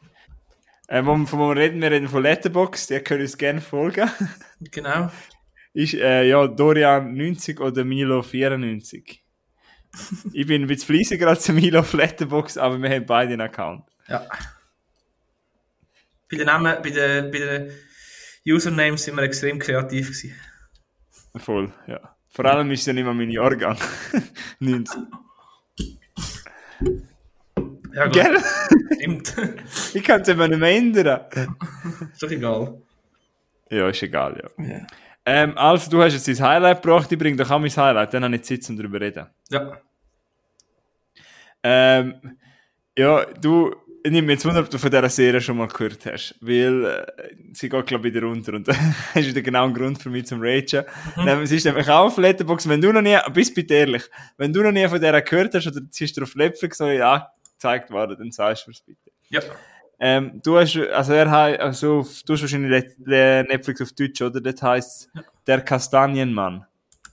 [0.89, 4.11] Ähm, von wo wir reden, wir reden von Letterbox, die können uns gerne folgen.
[4.61, 5.11] genau.
[5.75, 9.23] Ist, äh, ja, Dorian 90 oder Milo 94.
[10.33, 13.85] ich bin ein bisschen fleissiger als Milo auf Letterbox, aber wir haben beide einen Account.
[14.09, 14.27] Ja
[16.33, 17.73] bei den Namen, bei den, bei den
[18.47, 20.35] Usernames sind wir extrem kreativ gewesen.
[21.37, 22.12] Voll, ja.
[22.33, 23.77] Vor allem ist es ja nicht mal mein Jahrgang.
[24.59, 25.03] 90.
[27.95, 28.15] Ja, gut.
[28.15, 28.39] Gell?
[28.95, 29.37] Stimmt.
[29.95, 31.21] ich kann es immer nicht mehr ändern.
[32.11, 32.81] ist doch egal.
[33.71, 34.65] Ja, ist egal, ja.
[34.65, 34.87] Yeah.
[35.27, 38.25] Ähm, also, du hast jetzt dein Highlight gebracht, ich bringe doch auch mein Highlight, dann
[38.25, 39.27] habe ich Zeit, um darüber zu reden.
[39.51, 39.81] Ja.
[41.63, 42.39] Ähm,
[42.97, 46.35] ja, du, ich nehme jetzt wunder, ob du von dieser Serie schon mal gehört hast,
[46.41, 48.77] weil äh, sie geht, glaube ich, wieder runter und das
[49.15, 50.85] ist wieder genau ein Grund für mich zum Ragen.
[51.17, 51.47] Mhm.
[51.47, 54.03] Sie ist nämlich auch auf Letterboxd, wenn du noch nie, bist bitte ehrlich,
[54.37, 57.03] wenn du noch nie von der gehört hast oder sie ist auf Netflix noch nicht
[57.03, 59.11] angezeigt worden, dann sagst du es bitte.
[59.29, 59.41] Ja.
[60.01, 64.41] Ähm, du hast, also er hat, also du hast wahrscheinlich Netflix auf Deutsch, oder?
[64.41, 65.23] Das heisst ja.
[65.47, 66.67] Der Kastanienmann.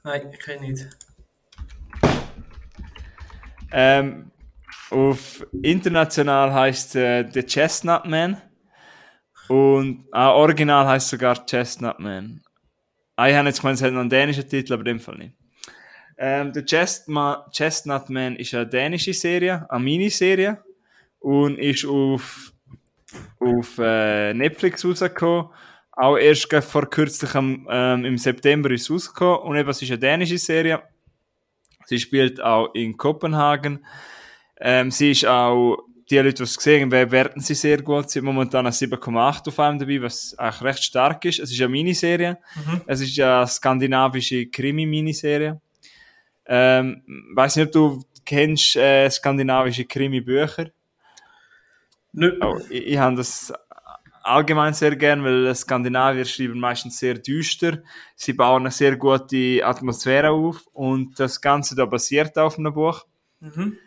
[0.04, 0.88] Nein, ich kenne nicht.
[3.71, 4.32] Ähm,
[4.91, 8.41] auf international heißt äh, The Chestnut Man.
[9.47, 12.41] Und ah, original heißt sogar Chestnut Man.
[13.15, 15.17] Ah, ich habe jetzt gemeint, es hat noch einen dänischen Titel, aber in dem Fall
[15.17, 15.36] nicht.
[16.17, 20.63] Ähm, The Chestma Chestnut Man ist eine dänische Serie, eine Miniserie.
[21.19, 22.54] Und ist auf,
[23.39, 25.49] auf äh, Netflix rausgekommen.
[25.91, 29.39] Auch erst vor kürzlichem, ähm, im September ist es rausgekommen.
[29.41, 30.82] Und eben, es ist eine dänische Serie.
[31.86, 33.86] Sie spielt auch in Kopenhagen.
[34.60, 35.78] Ähm, sie ist auch,
[36.10, 38.10] die Leute, die es gesehen haben, bewerten sie sehr gut.
[38.10, 41.39] Sie hat momentan eine 7,8 auf einem dabei, was eigentlich recht stark ist.
[41.39, 42.38] Es ist eine Miniserie.
[42.56, 42.82] Mhm.
[42.88, 45.62] Es ist eine skandinavische Krimi-Miniserie.
[46.45, 47.04] Ähm,
[47.36, 50.72] weiß nicht, ob du kennst äh, skandinavische Krimi-Bücher.
[52.12, 52.38] Nö.
[52.41, 53.54] Oh, ich, ich habe das
[54.24, 57.84] allgemein sehr gern, weil Skandinavier schreiben meistens sehr düster.
[58.15, 63.06] Sie bauen eine sehr gute Atmosphäre auf und das Ganze da basiert auf einem Buch.
[63.39, 63.78] Mhm.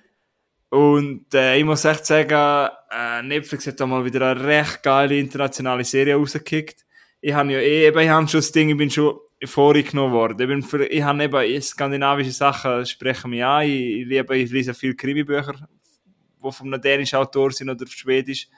[0.72, 5.18] Und äh, ich muss echt sagen, äh, Netflix hat da mal wieder eine recht geile
[5.18, 6.86] internationale Serie rausgekickt.
[7.20, 10.40] Ich habe ja eh, eben, ich habe schon das Ding, ich bin schon vorgenommen worden.
[10.40, 13.64] Ich, bin für, ich habe eben skandinavische Sachen sprechen mich an.
[13.66, 15.68] Ich, ich, liebe, ich lese viele Krimi-Bücher,
[16.42, 18.48] die von einem dänischen Autor sind oder schwedisch.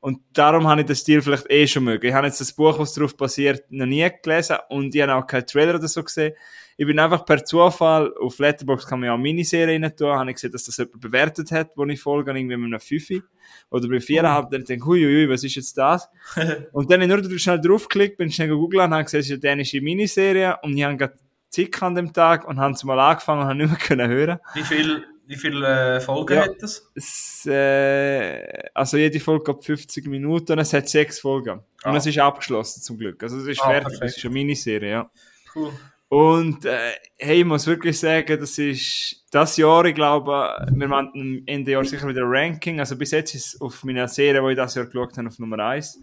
[0.00, 2.06] Und darum habe ich den Stil vielleicht eh schon mögen.
[2.06, 5.26] Ich habe jetzt das Buch, was darauf basiert, noch nie gelesen und ich habe auch
[5.26, 6.32] keinen Trailer oder so gesehen.
[6.78, 10.28] Ich bin einfach per Zufall, auf Letterboxd kann man ja auch Miniserien rein tun, habe
[10.30, 13.22] ich gesehen, dass das jemand bewertet hat, wo ich folge, irgendwie mit einem Fünfi
[13.70, 16.08] oder bei viereinhalb, dann denke ich, hui, was ist jetzt das?
[16.72, 19.32] und dann habe ich nur schnell draufgeklickt, bin schnell gegoogelt und habe gesehen, es ist
[19.32, 21.14] eine dänische Miniserie und ich habe gerade
[21.48, 24.38] Zick an dem Tag und haben es mal angefangen und habe nicht mehr können hören.
[24.52, 26.42] Wie viel, wie viele äh, Folgen Ja.
[26.44, 26.90] hat das?
[26.94, 28.42] Es, äh,
[28.74, 31.52] also jede Folge hat 50 Minuten und es hat sechs Folgen.
[31.52, 31.96] Und Ah.
[31.96, 33.22] es ist abgeschlossen zum Glück.
[33.22, 34.10] Also es ist Ah, fertig, perfekt.
[34.10, 35.10] es ist eine Miniserie, ja.
[35.54, 35.72] Cool.
[36.08, 41.42] Und äh, hey, ich muss wirklich sagen, das ist das Jahr, ich glaube, wir machen
[41.46, 42.78] Ende Jahr sicher wieder ein Ranking.
[42.78, 45.38] Also bis jetzt ist es auf meiner Serie, die ich das Jahr geschaut habe, auf
[45.38, 45.98] Nummer 1.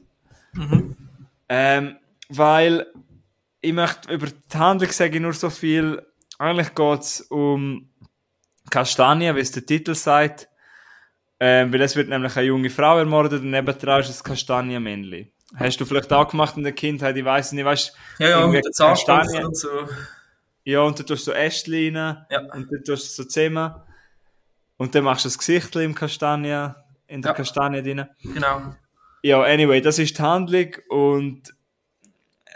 [0.54, 0.96] Mhm.
[1.48, 1.96] Ähm,
[2.30, 2.88] weil
[3.62, 6.02] ich möchte über die Handlung sage ich nur so viel.
[6.38, 7.90] Eigentlich geht es um
[8.70, 10.50] Kastanie, wie es der Titel sagt.
[11.40, 15.33] Ähm, weil es wird nämlich eine junge Frau ermordet und nebendran ist das Kastanienmännchen.
[15.56, 17.16] Hast du vielleicht auch gemacht in der Kindheit?
[17.16, 19.46] Ich weiß nicht, weißt Ja, ja, mit Zahnstocher Kastanien.
[19.48, 19.70] und so.
[20.64, 22.40] Ja, und dann tust du so Ästchen rein Ja.
[22.40, 23.74] und dann tust du so zusammen.
[24.78, 26.70] Und dann machst du das Gesicht im Kastanie,
[27.08, 27.36] in der Ja.
[27.36, 28.06] Kastanie drin.
[28.24, 28.74] Genau.
[29.22, 31.54] Ja, anyway, das ist die Handlung und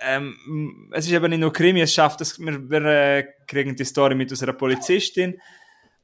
[0.02, 3.86] ähm, es ist eben nicht nur Krimi, es schafft es, wir, wir äh, kriegen die
[3.86, 5.40] Story mit unserer Polizistin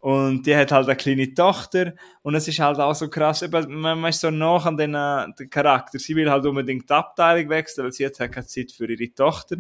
[0.04, 4.04] und die hat halt eine kleine Tochter und es ist halt auch so krass, man,
[4.04, 5.98] ist so nach an den, den Charakter.
[5.98, 9.14] Sie will halt unbedingt die Abteilung wechseln, weil sie hat halt keine Zeit für ihre
[9.14, 9.56] Tochter.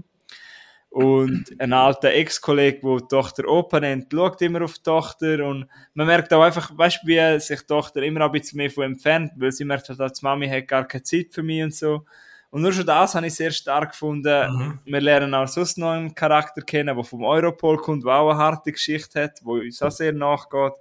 [0.89, 5.65] Und ein alter Ex-Kollege, der die Tochter Opa nennt, schaut immer auf die Tochter und
[5.93, 8.83] man merkt auch einfach, weißt du, wie sich die Tochter immer ein bisschen mehr von
[8.83, 12.03] entfernt, weil sie merkt halt, als Mami hat gar keine Zeit für mich und so.
[12.53, 14.55] Und nur schon das habe ich sehr stark gefunden.
[14.55, 14.79] Mhm.
[14.85, 18.37] Wir lernen auch sonst noch einen Charakter kennen, der vom Europol kommt, der auch eine
[18.37, 20.73] harte Geschichte hat, wo uns auch sehr nachgeht.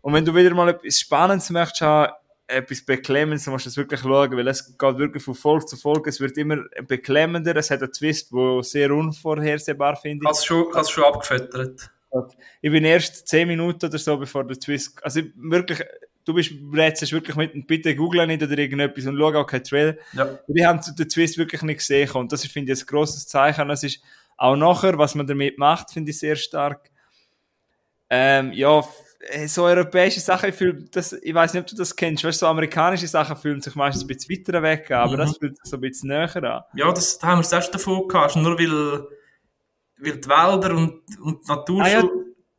[0.00, 2.12] Und wenn du wieder mal etwas Spannendes möchtest haben,
[2.48, 5.76] etwas Beklemmendes, dann musst du das wirklich schauen, weil es geht wirklich von Folge zu
[5.76, 6.10] Folge.
[6.10, 7.54] Es wird immer beklemmender.
[7.54, 10.28] Es hat einen Twist, der sehr unvorhersehbar finde ich.
[10.28, 11.92] Hast du schon, hast schon abgefüttert?
[12.60, 14.98] Ich bin erst 10 Minuten oder so, bevor der Twist.
[15.04, 15.80] Also ich- wirklich,
[16.28, 19.94] du bist jetzt wirklich mit, bitte google nicht oder irgendetwas und schau auch keinen Trailer.
[20.12, 20.38] Ja.
[20.46, 23.66] Die haben den Twist wirklich nicht gesehen und das ist, finde ich, ein grosses Zeichen.
[23.68, 24.00] Das ist
[24.36, 26.90] auch nachher, was man damit macht, finde ich sehr stark.
[28.10, 28.82] Ähm, ja,
[29.30, 32.40] äh, so europäische Sachen, ich, fühl, das, ich weiß nicht, ob du das kennst, weißt
[32.40, 35.18] du, so amerikanische Sachen fühlen sich meistens ein bisschen weiter weg an, aber Mhm.
[35.18, 36.62] das fühlt sich so ein bisschen näher an.
[36.74, 38.36] Ja, das, da haben wir es erst davon gehabt.
[38.36, 39.06] Also Nur weil,
[39.98, 42.04] weil die Wälder und, und die Natur Ah, ja.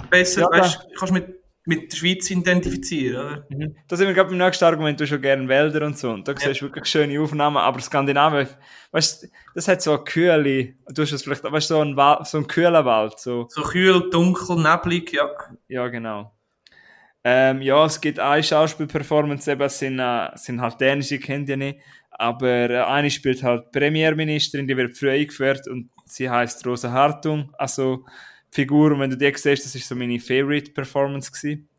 [0.09, 1.38] besser, Ja, weißt, kannst du mit,
[1.69, 3.45] mit der Schweiz identifizieren, oder?
[3.49, 3.75] Mhm.
[3.87, 6.09] Da sind wir gerade beim nächsten Argument, du hast schon gerne Wälder und so.
[6.09, 6.39] Und da Ja.
[6.39, 8.47] siehst du wirklich schöne Aufnahmen, aber Skandinavien,
[8.91, 11.95] weißt du, das hat so eine kühle, du hast es vielleicht, weißt du, so ein,
[11.95, 13.47] Wald, so ein kühler Wald, so.
[13.49, 15.29] So kühl, dunkel, neblig, ja.
[15.67, 16.33] Ja, genau.
[17.23, 21.79] Ähm, ja, es gibt eine Schauspielperformance, eben, sind, äh, sind halt dänische, kennt ihr nicht.
[22.11, 27.53] Aber äh, eine spielt halt Premierministerin, die wird früh eingeführt und sie heißt Rosa Hartung.
[27.57, 28.05] Also,
[28.51, 31.69] Figur, und wenn du die siehst, das ist so meine Favorite Performance gewesen.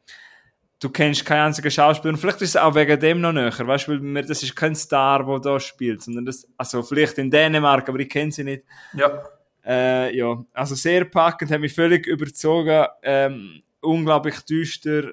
[0.78, 3.86] Du kennst keinen einzigen Schauspieler und vielleicht ist es auch wegen dem noch näher, weißt
[3.86, 7.30] du, weil mir, das ist kein Star, der da spielt, sondern das, also vielleicht in
[7.30, 8.64] Dänemark, aber ich kenne sie nicht.
[8.94, 9.22] Ja.
[9.62, 15.12] Äh, ja, also sehr packend, hat mich völlig überzogen, ähm, unglaublich düster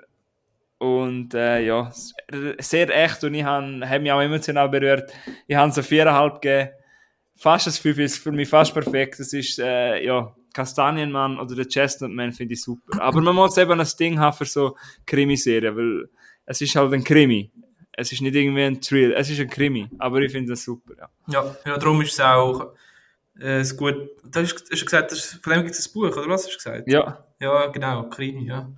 [0.77, 1.91] und äh, ja,
[2.59, 5.11] sehr echt und ich han, hab mich auch emotional berührt.
[5.47, 6.69] Ich habe so viereinhalb gegeben,
[7.35, 9.19] fast das Fünf ist für mich fast perfekt.
[9.19, 13.01] Das ist, äh, ja, Kastanienmann oder der Chestnut Man finde ich super.
[13.01, 16.09] Aber man muss eben ein Ding haben für so Krimiserien, weil
[16.45, 17.51] es ist halt ein Krimi.
[17.91, 20.93] Es ist nicht irgendwie ein Thrill, es ist ein Krimi, aber ich finde das super,
[20.97, 21.09] ja.
[21.27, 22.73] Ja, ja, darum ist es auch
[23.39, 23.95] äh, es gut.
[24.23, 26.53] Du hast, hast gesagt, das ist, von dem gibt es ein Buch, oder was hast
[26.53, 26.87] du gesagt?
[26.87, 28.69] Ja, Ja, genau, Krimi, ja.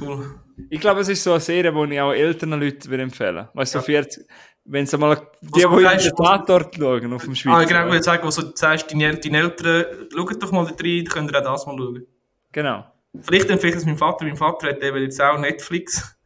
[0.00, 0.40] Cool.
[0.70, 3.74] Ich glaube, es ist so eine Serie, die ich auch älteren Leuten würde empfehlen Weißt
[3.74, 4.02] du, so Ja.
[4.02, 4.26] 40,
[4.64, 7.58] wenn sie mal, die, Was die du in den Tatort schauen, auf dem Schweizer.
[7.58, 10.74] Ah, genau, ich wollte sagen, was du sagst, deine, deine Eltern, schaut doch mal da
[10.82, 12.06] rein, könnt ihr auch das mal schauen.
[12.52, 12.84] Genau.
[13.20, 16.16] Vielleicht empfehle ich es meinem Vater, mein Vater hat eben jetzt auch Netflix.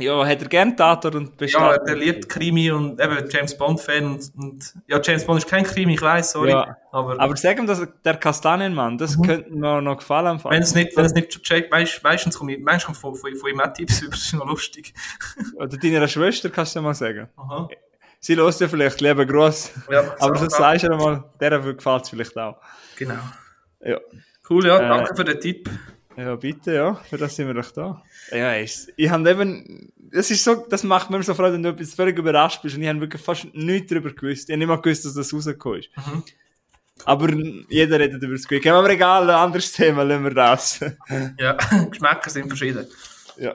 [0.00, 1.80] Ja, hat er gern Tatort und Ja, bestellt.
[1.86, 5.94] der liebt Krimi und eben James Bond-Fan und, und, ja, James Bond ist kein Krimi,
[5.94, 6.50] ich weiß, sorry.
[6.50, 6.76] Ja.
[6.90, 10.40] Aber, Aber sag ihm, dass der Kastanienmann, das könnte mir noch gefallen.
[10.44, 13.50] wenn es nicht, wenn es nicht checkt, meistens komme ich, meistens kommt von, von, von
[13.50, 14.94] ihm auch Tipps über, das ist noch lustig.
[15.56, 17.28] Oder deiner Schwester kannst du mal sagen.
[17.36, 17.68] Aha.
[18.18, 19.74] Sie hört ja vielleicht, lieber Gruß.
[19.92, 22.56] Ja, Aber so sagst du mal, der gefällt es vielleicht auch.
[22.96, 23.14] Genau.
[23.80, 23.98] Ja.
[24.50, 25.70] Cool, ja, Äh, danke für den Tipp.
[26.16, 26.94] Ja, bitte, ja.
[26.94, 28.02] Für das sind wir doch da.
[28.30, 31.70] Ja, ist, ich habe eben, das ist so, das macht mir so Freude, wenn du
[31.70, 34.48] etwas völlig überrascht bist und ich habe wirklich fast nichts darüber gewusst.
[34.48, 35.90] Ich habe nicht mal gewusst, dass das rausgekommen ist.
[35.96, 36.22] Mhm.
[37.04, 37.28] Aber
[37.68, 38.74] jeder redet über Squid Game.
[38.74, 40.80] Aber egal, ein anderes Thema, lassen wir das.
[41.38, 41.54] Ja,
[41.90, 42.86] Geschmäcker sind verschieden.
[43.36, 43.54] ja.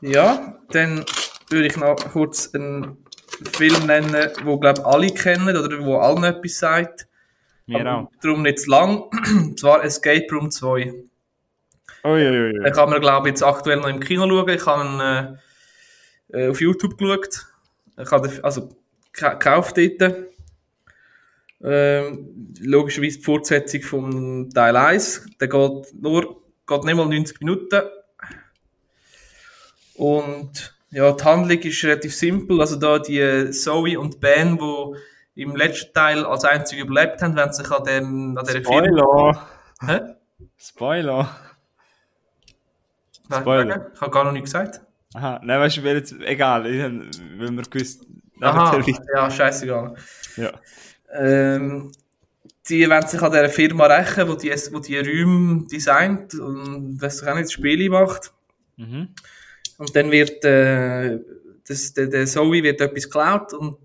[0.00, 1.04] Ja, dann
[1.50, 2.98] würde ich noch kurz einen
[3.56, 7.07] Film nennen, wo glaube alle kennen oder wo allen etwas sagt.
[7.68, 8.10] Wir Aber auch.
[8.22, 9.02] Darum nicht zu lang.
[9.30, 10.92] Und zwar Escape Room 2.
[12.04, 12.52] Uiuiui.
[12.64, 14.48] Den kann man glaube ich jetzt aktuell noch im Kino schauen.
[14.48, 15.00] Ich habe ihn
[16.32, 17.46] äh, äh, auf YouTube geschaut.
[18.00, 18.68] Ich habe den, also
[19.12, 20.14] ge- gekauft dort.
[21.60, 25.26] Ähm, logischerweise die Fortsetzung vom Teil 1.
[25.40, 27.82] Der geht nur, geht nicht mal 90 Minuten.
[29.94, 32.60] Und ja, die Handlung ist relativ simpel.
[32.60, 34.94] Also da die Zoe und Ben, die
[35.38, 39.48] im letzten Teil als einzige überlebt haben, wenn sich an, dem, an dieser Spoiler.
[39.86, 40.00] Hä?
[40.56, 41.30] Spoiler.
[43.28, 43.90] Wer- Spoiler.
[43.94, 44.80] Ich habe gar noch nicht gesagt.
[45.14, 48.04] Aha, nein, weißt du, wer jetzt, egal, wenn wir gewusst,
[48.40, 48.80] Aha,
[49.14, 49.94] ja, scheißegal.
[50.36, 50.52] ja.
[51.12, 51.90] Ähm,
[52.68, 57.22] die wollen sich an dieser Firma rächen, wo die, wo die Räume designt und was
[57.24, 58.32] auch nicht Spiele macht.
[58.76, 59.08] Mhm.
[59.78, 61.18] Und dann wird äh,
[61.66, 63.78] das, der, der Zoe wird etwas geklaut und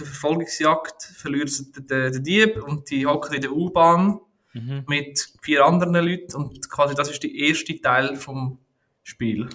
[0.00, 4.20] der Verfolgungsjagd verliert sie den, den, den Dieb und die hocken in der U-Bahn
[4.52, 4.82] Mhm.
[4.88, 8.58] mit vier anderen Leuten und quasi das ist der erste Teil vom
[9.04, 9.48] Spiel.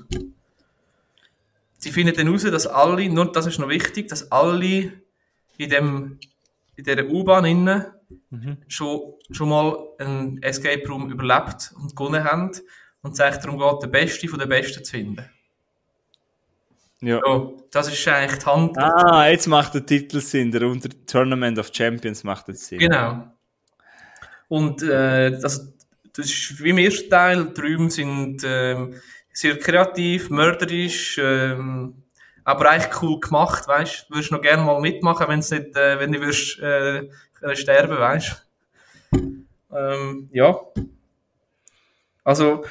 [1.77, 4.93] Sie finden dann heraus, dass alle, nur das ist noch wichtig, dass alle
[5.57, 6.19] in dem
[6.77, 7.85] in dieser U-Bahn innen
[8.29, 8.57] Mhm.
[8.67, 12.51] schon, schon mal einen Escape Room überlebt und gewonnen haben
[13.01, 15.25] und es eigentlich darum geht, den Besten von den Besten zu finden.
[17.05, 17.21] Ja.
[17.23, 18.77] So, das ist eigentlich die Hand.
[18.79, 22.79] Ah, jetzt macht der Titel Sinn, der unter Tournament of Champions macht jetzt Sinn.
[22.79, 23.27] Genau.
[24.47, 25.71] Und äh, das,
[26.13, 27.53] das ist wie im ersten Teil.
[27.53, 28.95] Die Räume sind ähm,
[29.31, 32.01] sehr kreativ, mörderisch, ähm,
[32.43, 34.15] aber eigentlich cool gemacht, weißt du?
[34.15, 38.47] Würdest noch gerne mal mitmachen, wenn's nicht, äh, wenn du würdest, äh, können sterben, weißt
[39.11, 39.45] du?
[39.71, 40.59] Ähm, ja.
[42.23, 42.65] Also,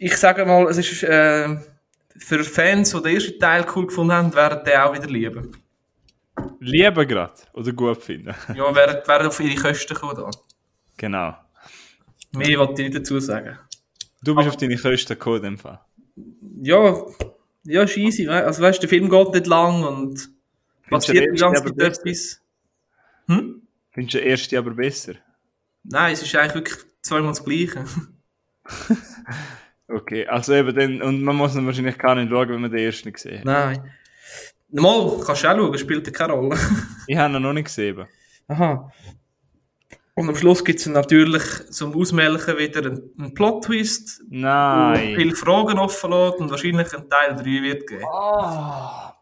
[0.00, 1.56] ich sage mal, es ist äh,
[2.20, 5.56] für Fans, die den ersten Teil cool gefunden haben, werden den auch wieder lieben.
[6.60, 8.34] Lieben gerade oder gut finden.
[8.54, 10.30] Ja, werden, werden auf ihre Kosten kommen da.
[10.96, 11.36] genau.
[12.32, 13.58] Mehr wollte ich nicht dazu sagen.
[14.22, 15.80] Du bist auf deine Kosten gekommen, in dem Fall.
[16.62, 17.04] Ja,
[17.64, 18.28] ja, ist easy.
[18.28, 20.30] Also weißt du, der Film geht nicht lang und
[20.88, 22.40] passiert die ganze aber Zeit etwas.
[23.26, 23.62] Hm?
[23.92, 25.14] Findest du den ersten aber besser?
[25.82, 27.84] Nein, es ist eigentlich wirklich zweimal das Gleiche.
[29.92, 32.80] Okay, also eben dann, und man muss ihn wahrscheinlich gar nicht schauen, wenn man den
[32.80, 33.44] ersten nicht gesehen hat.
[33.44, 33.90] Nein.
[34.70, 36.56] Mal, kannst du auch schauen, spielt ja keine Rolle.
[37.06, 38.06] Ich habe ihn noch nicht gesehen.
[38.46, 38.92] Aha.
[40.14, 45.16] Und am Schluss gibt es natürlich zum Ausmelken wieder einen, einen Plot-Twist, Nein.
[45.16, 48.04] viele Fragen offen lässt und wahrscheinlich ein Teil 3 wird geben.
[48.04, 49.14] Ah.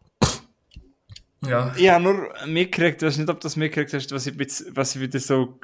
[1.47, 1.73] Ja.
[1.77, 4.37] Ich habe nur mitgekriegt, ich weiß nicht, ob du das mitgekriegt hast, was ich,
[4.75, 5.59] was ich wieder so,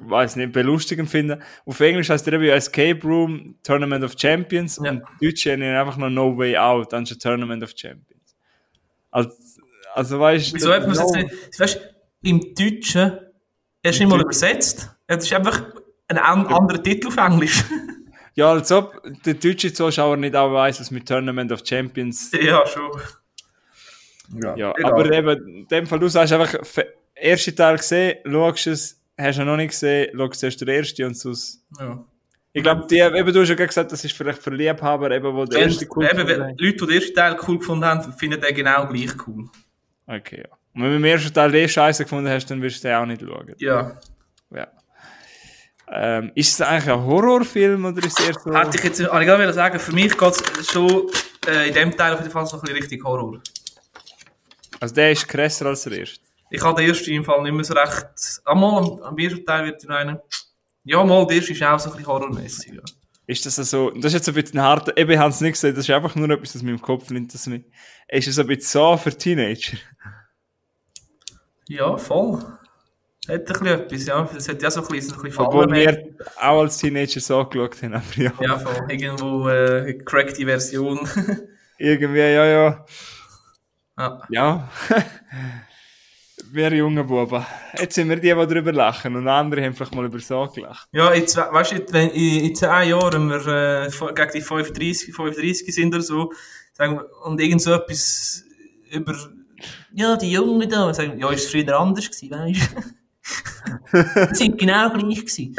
[0.00, 1.40] weiß nicht, belustigend finde.
[1.66, 4.90] Auf Englisch heißt der eben Escape Room Tournament of Champions Ja.
[4.92, 8.36] und Deutsch nennen ihn einfach noch No Way Out, anstatt Tournament of Champions.
[9.10, 9.30] Also,
[9.94, 11.60] also weißt Wieso hat man es jetzt nicht?
[11.60, 13.18] Weißt du, im Deutschen,
[13.82, 14.90] er ist nicht mal übersetzt.
[15.06, 15.62] Es ist einfach
[16.08, 17.64] ein an anderer Titel auf Englisch.
[18.34, 22.30] Ja, als ob der deutsche Zuschauer nicht auch weiss, was mit Tournament of Champions.
[22.40, 22.92] ja, schon.
[24.56, 24.92] Ja, egal.
[24.92, 29.38] aber eben, in dem Fall, du sagst einfach, f- erste Teil gesehen, schaust es, hast
[29.38, 31.64] du noch nicht gesehen, schaust erst den ersten und sonst.
[31.78, 32.04] Ja.
[32.52, 35.44] Ich glaube, die, eben, du hast ja gesagt, das ist vielleicht für Liebhaber, eben, wo
[35.44, 38.86] der erste Und eben, Leute, die den ersten Teil cool gefunden haben, finden den genau
[38.86, 39.48] gleich cool.
[40.06, 40.56] Okay, ja.
[40.74, 43.06] Und wenn du im ersten Teil den Scheiße gefunden hast, dann wirst du den auch
[43.06, 43.54] nicht schauen.
[43.58, 43.98] Ja.
[44.50, 44.68] Ja.
[45.90, 48.54] Ähm, ist es eigentlich ein Horrorfilm oder ist es eher so?
[48.54, 51.10] Hätte ich jetzt habe ich wollen sagen, für mich geht es schon
[51.46, 53.40] äh, in dem Teil auf jeden Fall so ein bisschen richtig Horror.
[54.80, 56.27] Also der ist krasser als der erste.
[56.50, 58.06] Ich habe den ersten im Fall nicht mehr so recht.
[58.44, 60.18] Einmal am, am ersten Teil wird ich einen.
[60.84, 62.74] Ja, mal, der erste ist auch so ein bisschen horrormäßig.
[62.74, 62.82] Ja.
[63.26, 65.74] Ist das so, das ist jetzt ein bisschen hart, eben, ich habe es nicht gesehen,
[65.74, 67.62] das ist einfach nur etwas, das mir im Kopf nimmt, das mir,
[68.08, 69.76] ist es ein bisschen so für Teenager?
[71.68, 72.42] ja, voll.
[73.28, 74.22] Hat ein bisschen etwas, ja.
[74.22, 77.82] Das hat ja so ein bisschen, ein bisschen Obwohl wir auch als Teenager so geschaut
[77.82, 78.32] haben, aber ja.
[78.40, 78.90] Ja, voll.
[78.90, 81.06] Irgendwo äh, crackte Version.
[81.78, 82.86] Irgendwie, ja, ja.
[83.98, 84.22] ja.
[84.30, 84.70] Ja.
[86.54, 87.44] wir jungen Buben.
[87.78, 90.88] Jetzt sind wir die, die darüber lachen und andere haben vielleicht mal über so gelacht.
[90.92, 94.40] Ja, jetzt, we- weißt du, wenn in, in 10 Jahren, wenn wir äh, gegen die
[94.40, 96.32] 35, 35 sind oder so,
[96.72, 98.44] sagen wir, und irgend so etwas
[98.90, 99.14] über,
[99.94, 104.34] ja, die Jungen da, sagen, ja, ist es früher anders gewesen, weißt du?
[104.34, 105.54] Sind genau gleich gewesen.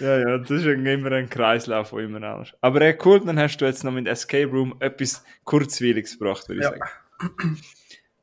[0.00, 2.52] Ja, ja, das ist immer ein Kreislauf, wo immer anders.
[2.60, 6.60] Aber äh, cool, dann hast du jetzt noch mit Escape Room etwas Kurzweiliges gebracht, würde
[6.60, 6.70] ich Ja.
[6.72, 7.58] sagen.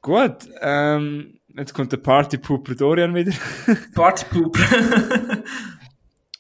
[0.02, 3.34] Gut, ähm, jetzt kommt der Party Pooper Dorian wieder.
[3.94, 4.58] Partypoop.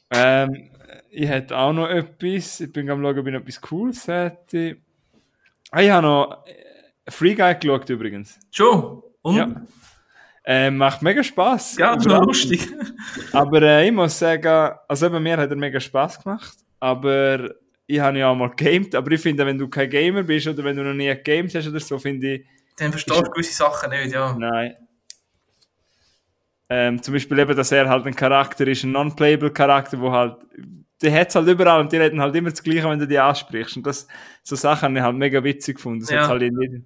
[0.09, 0.69] ähm,
[1.11, 2.59] ich hätte auch noch etwas.
[2.59, 4.77] Ich bin am schauen, ob ich noch etwas Cooles hätte.
[5.69, 8.39] Ah, ich habe noch äh, Free Guy geschaut übrigens.
[8.49, 9.03] Schon?
[9.21, 9.35] Und?
[9.35, 9.61] Ja.
[10.43, 11.77] Äh, macht mega Spaß.
[11.77, 12.67] Ja, ist noch lustig.
[13.31, 16.57] Aber äh, ich muss sagen, also eben mir hat er mega Spaß gemacht.
[16.79, 17.51] Aber
[17.85, 18.95] ich habe ja auch mal gamed.
[18.95, 21.67] Aber ich finde, wenn du kein Gamer bist oder wenn du noch nie gamed hast
[21.67, 22.45] oder so, finde ich,
[22.81, 24.35] Dann verstehst du gewisse Sachen nicht, ja.
[24.37, 24.75] Nein.
[26.67, 30.37] Ähm, zum Beispiel eben, dass er halt ein Charakter ist, ein non-playable Charakter, wo halt,
[31.01, 33.77] der hat halt überall und die reden halt immer das Gleiche, wenn du die ansprichst.
[33.77, 34.07] Und das,
[34.41, 35.99] so Sachen habe ich halt mega witzig gefunden.
[35.99, 36.27] Das Ja.
[36.27, 36.85] halt in jedem.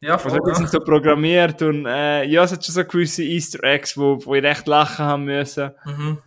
[0.00, 0.40] Ja, Also, voll.
[0.50, 4.18] die sind so programmiert und, äh, ja, es hat schon so gewisse Easter Eggs, wo,
[4.26, 5.70] wo ich recht lachen haben müssen.
[5.86, 6.18] Mhm.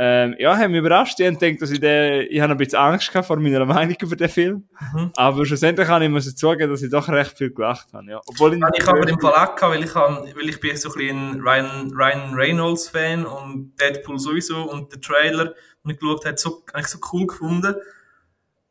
[0.00, 1.18] Ähm, ja, haben mich überrascht.
[1.18, 3.96] Ich habe gedacht, dass ich den, ich habe ein bisschen Angst gehabt vor meiner Meinung
[4.00, 4.68] über den Film.
[4.94, 5.10] Mhm.
[5.16, 8.20] Aber schlussendlich kann ich müssen zugeben, dass ich doch recht viel gelacht habe, ja.
[8.26, 11.40] Obwohl ich, ich habe im Fall auch weil ich, habe, weil ich bin so ein
[11.40, 15.46] Ryan, Ryan Reynolds Fan und Deadpool sowieso und der Trailer,
[15.84, 17.74] den ich geschaut habe, so, habe ich so cool gefunden.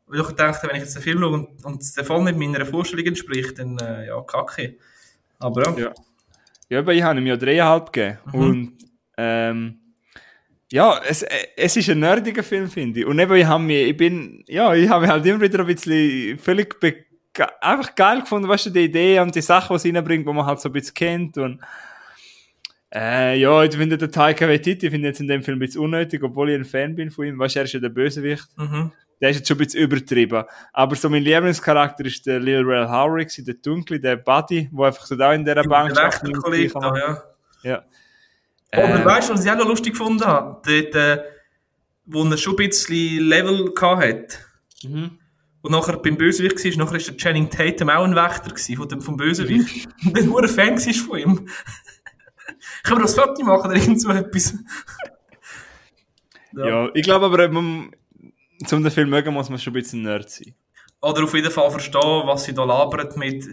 [0.06, 2.38] Weil ich gedacht habe, wenn ich jetzt den Film schaue und, und der voll nicht
[2.38, 4.78] meiner Vorstellung entspricht, dann, äh, ja, kacke.
[5.38, 5.78] Aber ja.
[5.78, 5.94] Ja.
[6.70, 8.18] Ja, aber ich habe ihm ja dreieinhalb gegeben.
[8.32, 8.40] Mhm.
[8.40, 8.78] Und,
[9.18, 9.80] ähm,
[10.70, 13.06] ja, es, äh, es ist ein nerdiger Film, finde ich.
[13.06, 15.66] Und eben, ich habe mich, ich bin, ja, ich habe mich halt immer wieder ein
[15.66, 16.76] bisschen völlig
[17.60, 20.44] einfach geil gefunden, weißt du, die Idee und die Sachen, die sie reinbringt, die man
[20.44, 21.60] halt so ein bisschen kennt und,
[22.92, 25.82] äh, ja, ich finde den Taika Waititi, ich finde jetzt in dem Film ein bisschen
[25.82, 28.48] unnötig, obwohl ich ein Fan bin von ihm, weißt du, er ist ja der Bösewicht.
[28.56, 28.92] Mhm.
[29.20, 30.44] Der ist jetzt schon ein bisschen übertrieben.
[30.72, 35.06] Aber so mein Lieblingscharakter ist der Lil Rel gewesen, der Dunkle, der Buddy, der einfach
[35.06, 37.22] so da in dieser Bank Der schafft, Wächterkollege da, ja.
[37.64, 37.84] Ja.
[38.72, 40.60] Aber Äh, weißt du, was ich auch noch lustig gefunden habe?
[40.64, 41.22] Dort, äh,
[42.04, 44.38] wo er schon ein bisschen Level gehabt hat.
[44.82, 45.18] mhm.
[45.60, 48.88] Und nachher beim Bösewicht war, nachher ist der Channing Tatum auch ein Wächter gewesen, von
[48.88, 49.88] dem, vom Bösewicht.
[50.04, 51.48] Und dann nur ein Fan war von ihm.
[52.84, 54.54] Können wir das Foto machen oder irgend so etwas?
[56.52, 56.88] ja.
[56.94, 57.90] ich glaube aber, man,
[58.70, 60.54] um den Film mögen, muss man schon ein bisschen Nerd sein.
[61.00, 63.46] Oder auf jeden Fall verstehen, was sie da labert mit,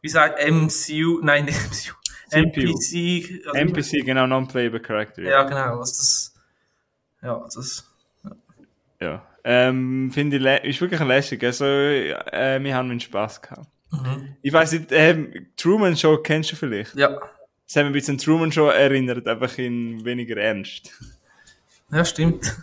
[0.00, 1.94] wie sagt MCU, nein, nicht MCU,
[2.30, 2.60] CPU.
[2.60, 3.42] NPC.
[3.46, 5.22] also- NPC, genau, Non-Playable Character.
[5.22, 6.34] Ja, genau, was das,
[7.22, 7.90] ja, das,
[9.00, 9.26] ja.
[9.42, 11.42] Ähm, Finde ich, ist wirklich lässig.
[11.42, 13.66] Also, äh, wir haben meinen Spaß gehabt.
[13.90, 14.36] mhm.
[14.42, 16.94] Ich weiß nicht, ähm, Truman Show kennst du vielleicht?
[16.94, 17.08] ja,
[17.66, 20.90] Das hat mich ein bisschen an Truman Show erinnert, einfach in weniger ernst.
[21.90, 22.54] ja, stimmt.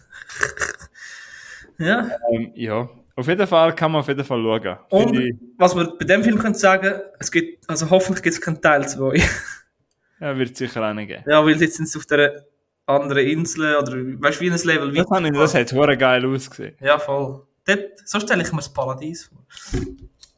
[1.80, 2.09] ja.
[2.32, 2.89] Ähm, ja.
[3.18, 4.78] Auf jeden Fall kann man auf jeden Fall schauen.
[4.91, 8.61] Und was wir bei dem Film können sagen, es gibt, also hoffentlich gibt es keinen
[8.61, 9.20] Teil 2.
[10.22, 11.24] ja, wird sicher einen geben.
[11.28, 12.45] ja, weil jetzt sind sie auf der
[12.86, 16.26] anderen Insel oder weißt du, wie ein Level Das, habe ich, das hat hure geil
[16.26, 16.76] ausgesehen.
[16.80, 17.41] Ja, voll.
[17.65, 19.43] Dort, so stelle ich mir das Paradies vor.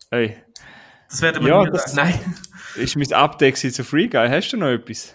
[0.09, 0.37] Hey,
[1.09, 2.17] Das werden wir Ja, das- Nein.
[2.75, 4.29] ist mein Update zu Free Guy.
[4.29, 5.13] Hast du noch etwas?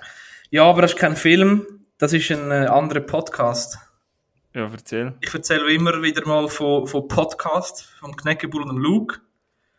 [0.50, 3.78] Ja, aber das ist kein Film, das ist ein äh, anderer Podcast.
[4.54, 5.14] Ja, erzähl.
[5.20, 9.20] Ich erzähle immer wieder mal von, von Podcasts, vom Kneckebull und dem Luke.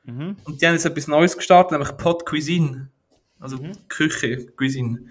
[0.03, 0.35] Mhm.
[0.43, 2.89] Und die haben jetzt etwas Neues gestartet, nämlich Pod Cuisine.
[3.39, 3.57] Also
[3.87, 5.07] Küche, Cuisine.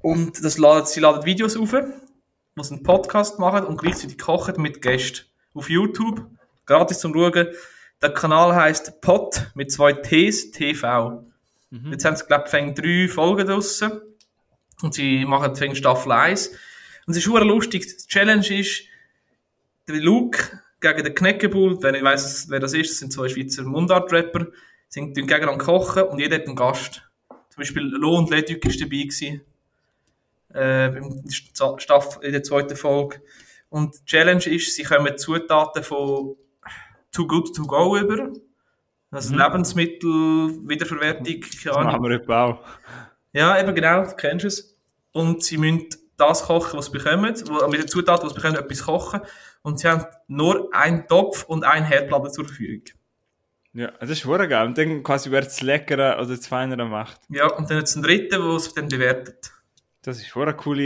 [0.00, 1.74] Und das laden, sie laden Videos auf,
[2.54, 5.26] wo sie einen Podcast machen und gleichzeitig kochen mit Gästen.
[5.54, 6.26] Auf YouTube,
[6.66, 7.48] gratis zum Schauen.
[8.02, 11.24] Der Kanal heißt Pod mit zwei Ts, TV.
[11.90, 14.00] Jetzt haben sie, glaube ich, drei Folgen draussen.
[14.82, 16.52] Und sie machen Staffel 1.
[17.06, 17.86] Und es ist super lustig.
[17.86, 18.82] Die Challenge ist,
[19.88, 23.62] der Luke gegen den Kneckebull, wenn ich weiss, wer das ist, das sind zwei Schweizer
[23.64, 24.46] Mundart-Rapper,
[24.88, 27.02] sind gegeneinander kochen und jeder hat einen Gast.
[27.28, 29.42] Zum Beispiel Lo und Leduc ist dabei gewesen.
[30.54, 33.20] Äh, in der zweiten Folge.
[33.68, 36.36] Und die Challenge ist, sie kommen Zutaten von
[37.10, 38.32] Too Good To Go über.
[39.10, 40.08] Also Lebensmittel,
[40.68, 41.92] Wiederverwertung, keine Das Ahnung.
[41.92, 42.64] machen wir etwa auch.
[43.32, 44.76] Ja, eben genau, du kennst es.
[45.12, 47.34] Und sie müssen das kochen, was sie bekommen,
[47.70, 49.20] mit den Zutaten, was sie bekommen, etwas kochen.
[49.62, 52.84] Und sie haben nur einen Topf und ein Herdplatte zur Verfügung.
[53.72, 54.66] Ja, das ist hure geil.
[54.66, 57.20] Und dann quasi, wer das Leckere oder das Feinere macht.
[57.28, 59.52] Ja, und dann hat es einen dritten, der es dann bewertet.
[60.02, 60.82] Das ist hure coole,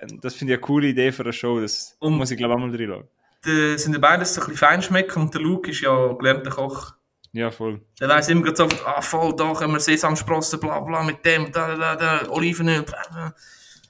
[0.00, 1.60] äh, das finde ich eine coole Idee für eine Show.
[1.60, 3.08] Das Und- muss ich glaube ich auch mal reinschauen.
[3.44, 6.94] Die sind ja beides so ein bisschen Feinschmecker und der Luke ist ja gelernter Koch.
[7.32, 7.82] Ja, voll.
[8.00, 11.76] Der weiss immer so, ah voll, da können wir Sesamsprossen, bla bla, mit dem, da,
[11.76, 13.34] da, da, Olivenöl, bla bla.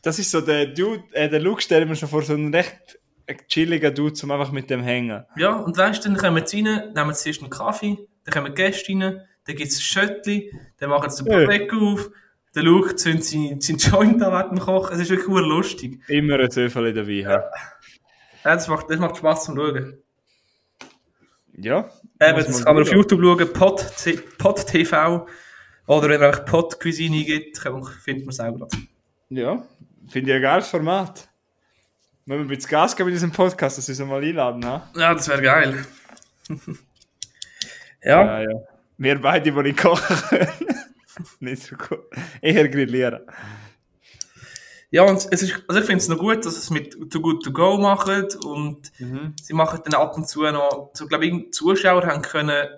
[0.07, 2.96] Das ist so der Dude, äh, der Luke stellen wir schon vor, so ein recht
[3.48, 5.24] chilliger Dude, zum einfach mit dem hängen.
[5.36, 8.54] Ja, und weißt du, dann kommen sie rein, nehmen sie erst einen Kaffee, dann kommen
[8.54, 9.00] Gäste rein,
[9.46, 11.44] dann gibt es ein Schöttli, dann machen sie den Ja.
[11.44, 12.11] Prosecco auf,
[12.54, 14.94] der Luke zündet seinen, seinen Joint an während dem Kochen.
[14.94, 16.00] Es ist wirklich lustig.
[16.07, 17.11] Immer ein Zöffel dabei.
[17.11, 17.30] Ja.
[18.44, 19.98] Ja, das, macht, das macht Spaß zum Schauen.
[21.59, 21.90] ja.
[22.20, 22.92] Eben, das kann man auf.
[22.92, 23.84] YouTube schauen, Pod,
[24.38, 25.26] Pod TV.
[25.88, 28.68] Oder wenn man einfach Pot-Cuisine gibt, findet man es auch.
[29.30, 29.66] Ja,
[30.09, 31.28] finde ich ein geiles Format.
[32.24, 34.90] Wenn wir ein bisschen Gas geben in diesem Podcast, dass wir uns mal einladen, ha?
[34.96, 35.86] Ja, das wäre geil.
[38.02, 38.40] ja.
[38.40, 38.59] Ja, ja.
[38.98, 40.48] Wir beide, die nicht kochen können.
[41.40, 42.00] nicht so gut.
[42.40, 43.20] Eher grillieren.
[44.90, 47.20] Ja, und es ist, also ich finde es noch gut, dass sie es mit Too
[47.20, 48.92] Good To Go machen und
[49.42, 52.68] sie machen dann ab und zu noch, so glaube ich, Zuschauer haben können,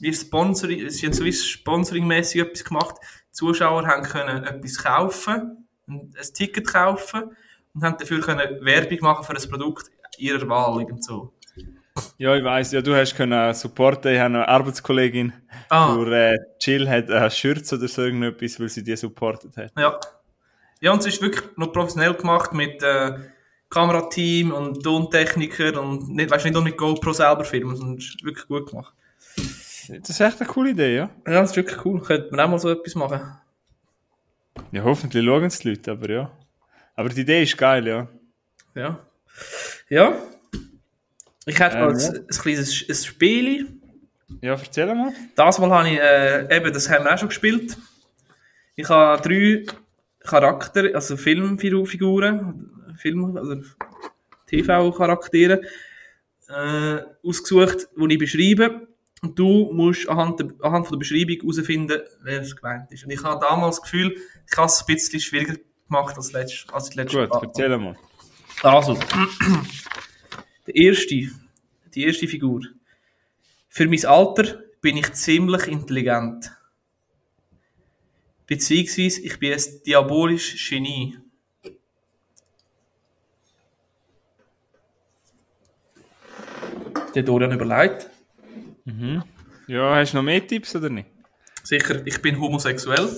[0.00, 2.96] wie Sponsoring, sie haben so wie Sponsoring-mäßig etwas gemacht,
[3.30, 7.36] Zuschauer haben können etwas kaufen, ein Ticket kaufen
[7.74, 11.32] und haben dafür können Werbung machen für ein Produkt ihrer Wahl so.
[12.18, 14.12] Ja, ich weiss, ja, du hast können supporten.
[14.12, 15.32] Ich habe eine Arbeitskollegin,
[15.68, 15.94] Ah.
[15.94, 19.72] für äh, Chill hat ein Shirt oder so irgendetwas, weil sie die supportet hat.
[19.78, 19.98] Ja.
[20.80, 23.12] Ja, und es ist wirklich noch professionell gemacht mit äh,
[23.70, 28.24] Kamerateam und Tontechniker und nicht, weißt, nicht nur mit GoPro selber filmen, sondern es ist
[28.24, 28.92] wirklich gut gemacht.
[29.88, 31.10] Das ist echt eine coole Idee, ja.
[31.26, 32.00] Ja, das ist wirklich cool.
[32.02, 33.20] Könnte man auch mal so etwas machen.
[34.72, 36.30] Ja, hoffentlich schauen es die Leute, aber ja.
[36.94, 38.08] Aber die Idee ist geil, ja.
[38.74, 38.98] Ja.
[39.88, 40.14] Ja.
[41.46, 42.08] Ich hätte Ähm, mal ja.
[42.08, 43.68] ein, ein kleines ein Spiel.
[44.40, 45.12] Ja, erzähl mal.
[45.34, 47.76] Das Mal habe ich, äh, eben, das haben wir auch schon gespielt.
[48.76, 49.64] Ich habe drei
[50.20, 53.56] Charakter, also Filmfiguren, Film, also
[54.46, 55.60] TV-Charaktere,
[56.48, 58.88] äh, ausgesucht, die ich beschreibe.
[59.22, 63.04] Und du musst anhand, der, anhand von der Beschreibung herausfinden, wer es gemeint ist.
[63.04, 64.16] Und ich habe damals das Gefühl,
[64.50, 65.56] ich habe es ein bisschen schwieriger
[65.88, 67.96] gemacht als, letzt, als die letzte Gut, erzähl mal.
[68.62, 68.94] also,
[70.66, 71.30] der erste,
[71.94, 72.62] die erste Figur.
[73.68, 76.52] Für mein Alter bin ich ziemlich intelligent.
[78.46, 81.18] Beziehungsweise ich bin ein diabolisches Genie.
[87.14, 88.10] Der Dorian überlegt.
[89.66, 91.08] Ja, hast du noch mehr Tipps oder nicht?
[91.62, 93.08] Sicher, ich bin homosexuell.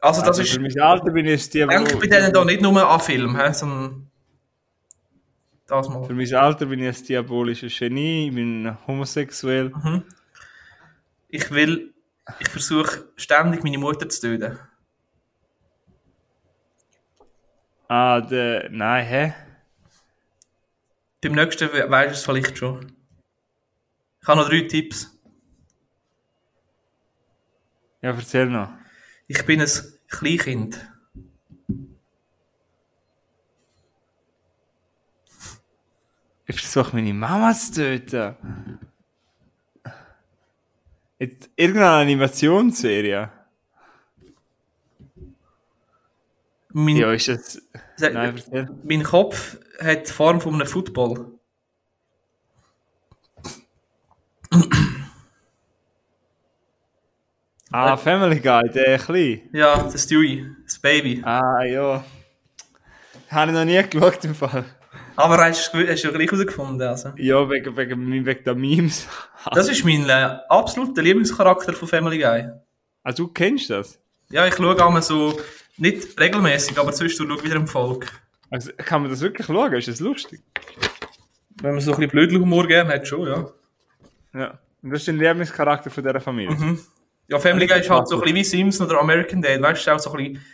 [0.00, 0.52] Also das Also ist...
[0.52, 3.52] für mein Alter bin ich die, Denk bei denen da nicht nur an Film, he,
[3.52, 4.10] sondern
[5.66, 6.04] das mal.
[6.04, 9.72] Für mein Alter bin ich ein diabolisches Genie, ich bin homosexuell.
[11.28, 11.94] Ich will,
[12.38, 14.58] ich versuche ständig meine Mutter zu töten.
[17.88, 18.70] Ah, der.
[18.70, 19.34] Nein, hä?
[21.22, 22.92] Beim nächsten we- weisst du es vielleicht schon.
[24.22, 25.18] Ich habe noch drei Tipps.
[28.00, 28.70] Ja, erzähl noch.
[29.32, 29.70] Ich bin ein
[30.08, 30.90] Kleinkind.
[36.46, 38.80] Ich versuche meine Mama zu töten.
[41.20, 43.30] Jetzt irgendeine Animationsserie.
[46.72, 47.62] Mein, Ja, ist das.
[48.00, 48.42] Nein,
[48.82, 51.38] mein Kopf hat die Form von einem Football.
[57.72, 59.42] Ah, Family Guy, der klein.
[59.52, 61.22] Ja, das Stewie, das Baby.
[61.24, 62.04] Ah, ja.
[63.30, 64.64] Habe ich noch nie geschaut im Fall.
[65.14, 66.88] Aber hast du du ja gleich herausgefunden.
[66.88, 67.12] Also.
[67.16, 69.06] Ja, wegen, wegen, wegen der Memes.
[69.54, 72.50] Das ist mein äh, absoluter Lieblingscharakter von Family Guy.
[73.02, 73.98] Ah, du kennst das?
[74.28, 75.40] Ja, ich schaue einmal so,
[75.78, 78.06] nicht regelmäßig, aber zwischendurch schaue ich wieder im Volk.
[78.50, 79.72] Also, kann man das wirklich schauen?
[79.72, 80.42] Ist das lustig?
[81.62, 83.48] Wenn man so ein bisschen Blödelhumor gerne hat, schon, ja.
[84.34, 84.58] Ja.
[84.82, 86.54] Und das ist dein Lieblingscharakter von dieser Familie.
[86.54, 86.80] Mhm.
[87.30, 89.90] Ja, Family Guy ist halt so ein bisschen wie Simpson oder American Dad, weißt du,
[89.92, 90.44] auch so ein bisschen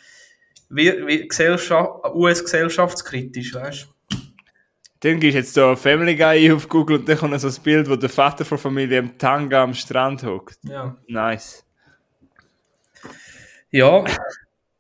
[0.69, 4.17] wie, wie Gesellschaft, US-gesellschaftskritisch, weißt du.
[5.01, 7.89] Dann gehst du jetzt da Family Guy auf Google und dann kommt so ein Bild,
[7.89, 10.59] wo der Vater von Familie im Tanga am Strand hockt.
[10.65, 10.97] Ja.
[11.07, 11.65] Nice.
[13.71, 14.05] Ja,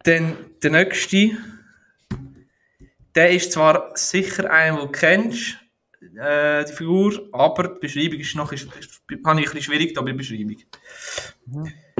[0.05, 1.31] dann der nächste,
[3.15, 5.57] der ist zwar sicher einer, den du kennst,
[6.19, 9.95] äh, die Figur, aber die Beschreibung ist noch, ist, ist, habe ich ein bisschen schwierig
[9.95, 10.57] da bei der Beschreibung.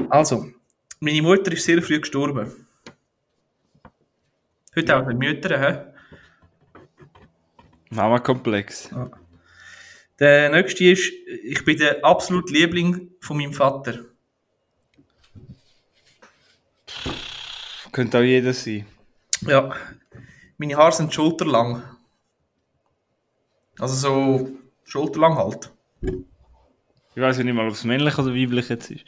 [0.09, 0.51] Also,
[0.99, 2.67] meine Mutter ist sehr früh gestorben.
[4.75, 5.81] Heute auch mit Müttern, hä?
[7.89, 8.89] Mama-Komplex.
[10.19, 11.11] Der nächste ist,
[11.43, 14.05] ich bin der absolute Liebling von meinem Vater.
[17.91, 18.85] Könnte auch jeder sein.
[19.41, 19.75] Ja,
[20.57, 21.83] meine Haare sind schulterlang.
[23.79, 24.51] Also so
[24.83, 25.71] schulterlang halt.
[26.01, 29.05] Ich weiß ja nicht mal, ob es männlich oder weiblich jetzt ist.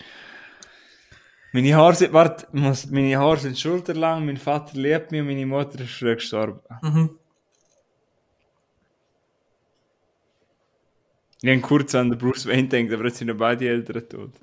[1.51, 5.45] Meine Haare sind, warte, muss- meine Haare sind schulterlang, mein Vater liebt mich und meine
[5.45, 6.59] Mutter ist früh gestorben.
[6.81, 7.09] Mhm.
[11.41, 14.33] Ich habe kurz an den Bruce Wayne gedacht, aber jetzt sind ja beide Eltern tot.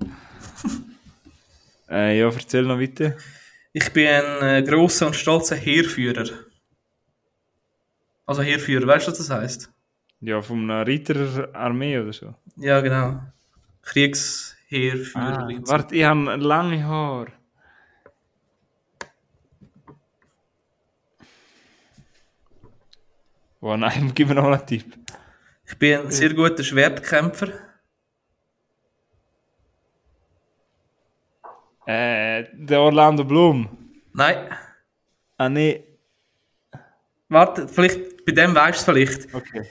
[1.90, 3.16] äh, ja, erzähl noch weiter.
[3.72, 6.24] Ich bin ein äh, grosser und stolzer Heerführer.
[8.24, 9.70] Also Heerführer, weißt du, was das heisst?
[10.20, 12.34] Ja, von einer Reiterarmee oder so.
[12.56, 13.20] Ja, genau.
[14.68, 15.48] Kriegsheerführer.
[15.48, 17.32] Ah, warte, ich habe lange Haare.
[23.60, 24.96] Oh nein, gib mir noch einen Tipp.
[25.64, 27.48] Ich bin ein sehr guter Schwertkämpfer.
[31.86, 33.92] Äh, der Orlando Bloom.
[34.12, 34.48] Nein.
[35.36, 35.84] Ah, nee.
[37.28, 39.34] Warte, vielleicht, bei dem weißt du es vielleicht.
[39.34, 39.68] Okay.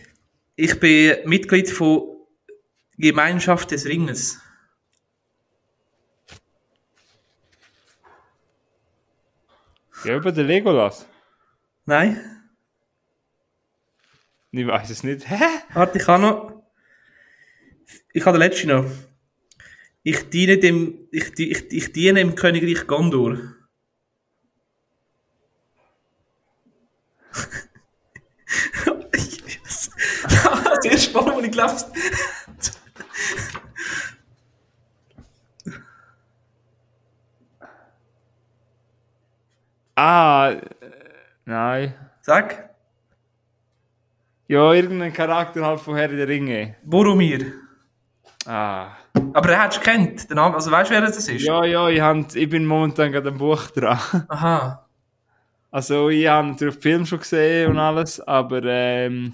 [0.56, 2.26] Ich bin Mitglied von
[2.98, 4.42] Gemeinschaft des Ringes.
[10.06, 11.08] Ja, über den Legolas.
[11.86, 12.22] Nein?
[14.52, 15.28] Ich weiß es nicht.
[15.28, 15.44] Hä?
[15.74, 16.64] Warte, ich habe noch.
[18.14, 18.86] Ich habe den letzten noch.
[20.04, 21.08] Ich diene dem.
[21.12, 23.38] Ich, ich, ich diene im Königreich Gondor.
[30.76, 31.74] das erste Mal, wo ich glaube.
[39.96, 40.62] Ah, äh,
[41.46, 41.94] nein.
[42.22, 42.70] Sag,
[44.48, 46.76] Ja, irgendein Charakter halt von Herr der Ringe.
[46.84, 47.54] Boromir.
[48.46, 48.90] Ah.
[49.34, 50.30] Aber er hat es kennt.
[50.30, 51.30] Den Namen, also weißt du, wer das ist?
[51.42, 53.98] Ja, ja, ich, hab, ich bin momentan gerade am Buch dran.
[54.28, 54.86] Aha.
[55.72, 59.34] Also, ich habe natürlich den Film schon gesehen und alles, aber ähm,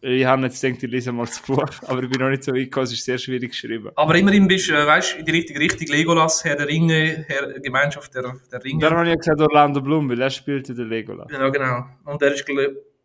[0.00, 1.64] ich habe jetzt gedacht, ich lese mal das Buch.
[1.86, 3.90] Aber ich bin noch nicht so weit gekommen, es ist sehr schwierig geschrieben.
[3.96, 5.86] Aber immerhin bist du, äh, weißt, in die richtige Richtung.
[5.88, 8.80] Legolas, Herr der Ringe, Herr Gemeinschaft der, der Ringe.
[8.80, 11.28] Darum habe ich gesagt Orlando Bloom, weil er spielte den Legolas.
[11.32, 11.86] Ja, genau.
[12.04, 12.58] Und er ist, glaub-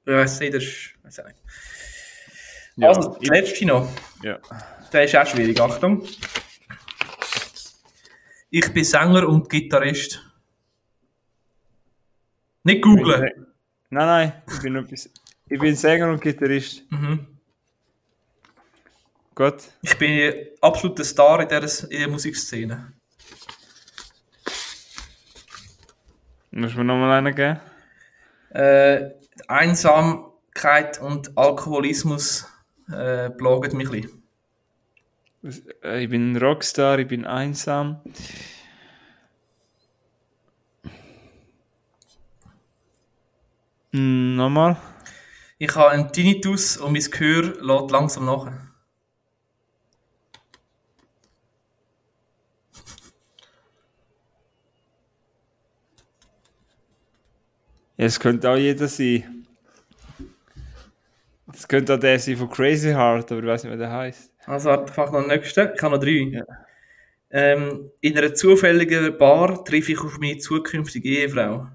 [0.05, 1.37] ich weiß nicht, das ist, weiß ich nicht.
[2.75, 3.89] Ja, also, der ich- letzte noch.
[4.23, 4.39] Ja.
[4.91, 6.03] Der ist auch schwierig, Achtung.
[8.49, 10.21] Ich bin Sänger und Gitarrist.
[12.63, 13.23] Nicht googlen.
[13.89, 15.09] Nein, nein, ich bin, etwas,
[15.53, 16.83] ich bin Sänger und Gitarrist.
[16.89, 17.27] Mhm.
[19.35, 19.55] Gut.
[19.83, 22.93] Ich bin absoluter Star in der, in der Musikszene.
[26.51, 27.59] Muss mir nochmal einen geben?
[28.49, 29.11] Äh,
[29.47, 32.47] Einsamkeit und Alkoholismus
[32.91, 34.23] äh, plagen mich ein
[35.41, 35.71] bisschen.
[35.83, 38.01] Äh, Ich bin ein Rockstar, ich bin einsam.
[43.93, 44.77] Hm, nochmal.
[45.63, 48.51] Ich habe einen Tinnitus und mein Gehör lässt langsam nach.
[57.95, 59.47] Ja, es könnte auch jeder sein.
[61.53, 64.33] Es könnte auch der sein von Crazy Heart, aber ich weiß nicht, wie der heißt.
[64.45, 65.69] Also, ich mache noch den nächsten.
[65.73, 66.43] Ich habe noch drei.
[67.29, 71.69] Ähm, in einer zufälligen Bar treffe ich auf meine zukünftige Ehefrau.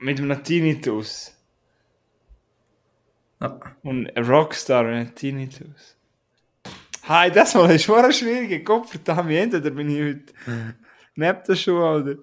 [0.00, 1.34] Mit einem Tinnitus.
[3.40, 3.60] Ja.
[3.82, 5.96] Und ein Rockstar mit einem Tinnitus.
[7.04, 9.30] Hi, das mal ist schon ein schwieriger Kopf, verdammt.
[9.30, 10.34] Entweder bin ich heute
[11.14, 12.16] neben der Schuhe oder.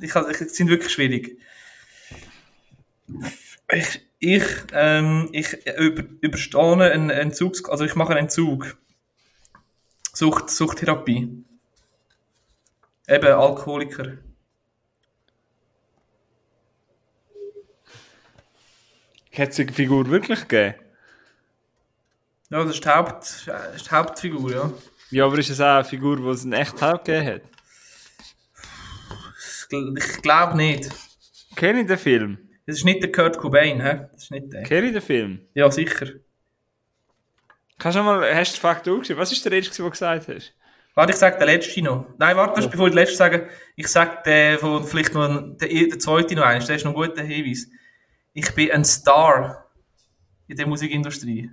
[0.00, 1.38] Ich, kann- ich, sind wirklich schwierig.
[3.72, 7.64] Ich, ich, ähm, ich über, überstehe einen Entzugs...
[7.68, 8.76] Also ich mache einen Entzug.
[10.12, 11.44] Sucht, Suchttherapie.
[13.06, 14.18] Eben Alkoholiker.
[19.36, 20.74] Hat es die Figur wirklich gegeben?
[22.50, 24.72] Ja, das ist die, Haupt, äh, ist die Hauptfigur, ja.
[25.10, 27.42] Ja, aber ist es auch eine Figur, die es in echt auch gegeben hat?
[29.38, 30.90] Ich, gl- ich glaube nicht.
[31.56, 32.38] Kenne ich den Film?
[32.66, 34.06] Das ist nicht der Kurt Cobain, hä?
[34.12, 34.62] Das ist nicht der.
[34.62, 35.40] Kenne ich den Film?
[35.54, 36.06] Ja, sicher.
[37.78, 39.20] Kannst du mal, hast du die Fakten aufgeschrieben?
[39.20, 40.54] Was ist der erste, den du gesagt hast?
[40.94, 42.06] Warte, ich sag den letzten noch.
[42.18, 42.66] Nein, warte, ja.
[42.68, 46.34] bevor ich den letzten sage, ich sag den, von vielleicht noch, ein- der, der zweite
[46.36, 47.68] noch eins, der ist noch ein guter Hinweis.
[48.36, 49.64] Ich bin ein Star
[50.48, 51.50] in der Musikindustrie.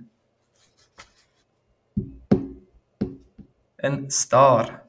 [3.78, 4.82] Ein Star.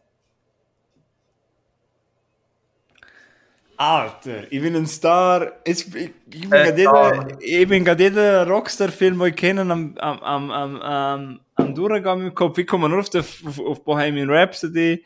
[3.77, 5.51] Alter, ich bin ein Star.
[5.63, 10.19] Ich, ich bin gerade jeder, ich bin gerade jeder Rockstar-Film, den ich kenne, am, am,
[10.19, 12.57] am, am, am, Durchgehen im Kopf.
[12.57, 15.03] Ich komme nur auf, auf Bohemian Rhapsody.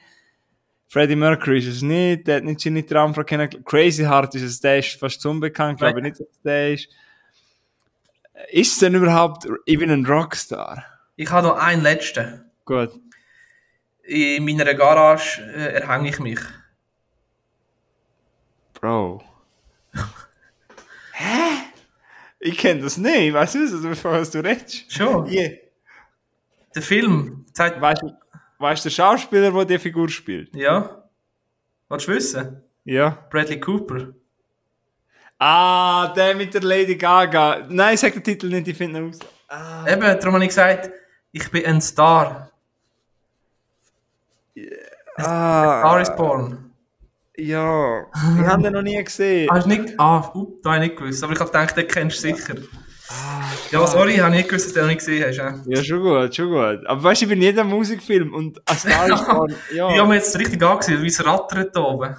[0.89, 3.49] Freddie Mercury ist es nicht, der hat nicht Ginny Traumfrau kennen.
[3.65, 6.87] Crazy Heart ist es, der ist fast unbekannt, glaube ich nicht, dass der ist.
[8.49, 10.85] Ist es denn überhaupt, ich bin ein Rockstar?
[11.15, 12.45] Ich habe noch einen letzten.
[12.63, 12.91] Gut.
[14.03, 16.39] In meiner Garage äh, erhänge ich mich.
[18.75, 19.23] Bro.
[21.13, 21.65] Hä?
[22.39, 24.91] Ich kenne das nicht, ich weiß nicht, von was du redest.
[24.91, 25.27] Schon.
[25.27, 25.57] Yeah.
[26.75, 27.81] Der Film zeigt.
[27.81, 28.13] Weißt du,
[28.59, 30.55] weißt du, der Schauspieler, der die Figur spielt?
[30.55, 31.03] Ja.
[31.89, 32.63] Willst du wissen?
[32.83, 33.25] Ja.
[33.29, 34.13] Bradley Cooper.
[35.39, 37.67] Ah, der mit der Lady Gaga.
[37.69, 39.19] Nein, sag den Titel nicht, ich finde ihn aus.
[39.47, 39.85] Ah.
[39.87, 40.89] Eben, darum habe ich gesagt,
[41.31, 42.51] ich bin ein Star.
[45.17, 46.71] Ah, Star is born.
[47.37, 48.07] Ja,
[48.39, 49.47] ich habe den noch nie gesehen.
[49.51, 49.93] Hast du nicht...
[49.99, 51.23] Ah, uh, da habe ich nicht gewusst.
[51.23, 52.55] Aber ich habe gedacht, den kennst du sicher.
[53.09, 55.37] Ah, Ja, sorry, ich habe nicht gewusst, dass du den noch nicht gesehen hast.
[55.37, 55.55] Ja.
[55.77, 56.85] Ja, schon gut, schon gut.
[56.85, 59.89] Aber weißt du, ich bin jeder Musikfilm und ein Star is Born, ja.
[59.91, 62.15] Ich habe mir jetzt richtig angesehen, wie es rattert da oben.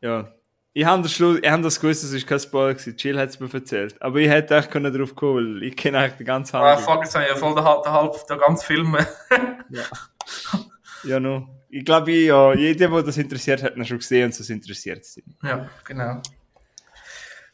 [0.00, 0.28] ja.
[0.76, 2.96] Ich habe das, Schluss, ich hab das gewusst, das war kein Spoiler, gewesen.
[2.98, 3.94] Jill hat es mir erzählt.
[4.02, 6.94] Aber ich hätte echt können drauf kommen, weil ich kenne eigentlich den ganzen Ah, Handlung.
[6.96, 8.96] fuck, jetzt habe ich ja voll den, halb- den, halb, den ganzen Film.
[11.04, 11.46] Ja, no.
[11.68, 15.22] Ich glaube, ja, jeder, der das interessiert, hat ihn schon gesehen und es interessiert sie.
[15.42, 16.20] ja, genau.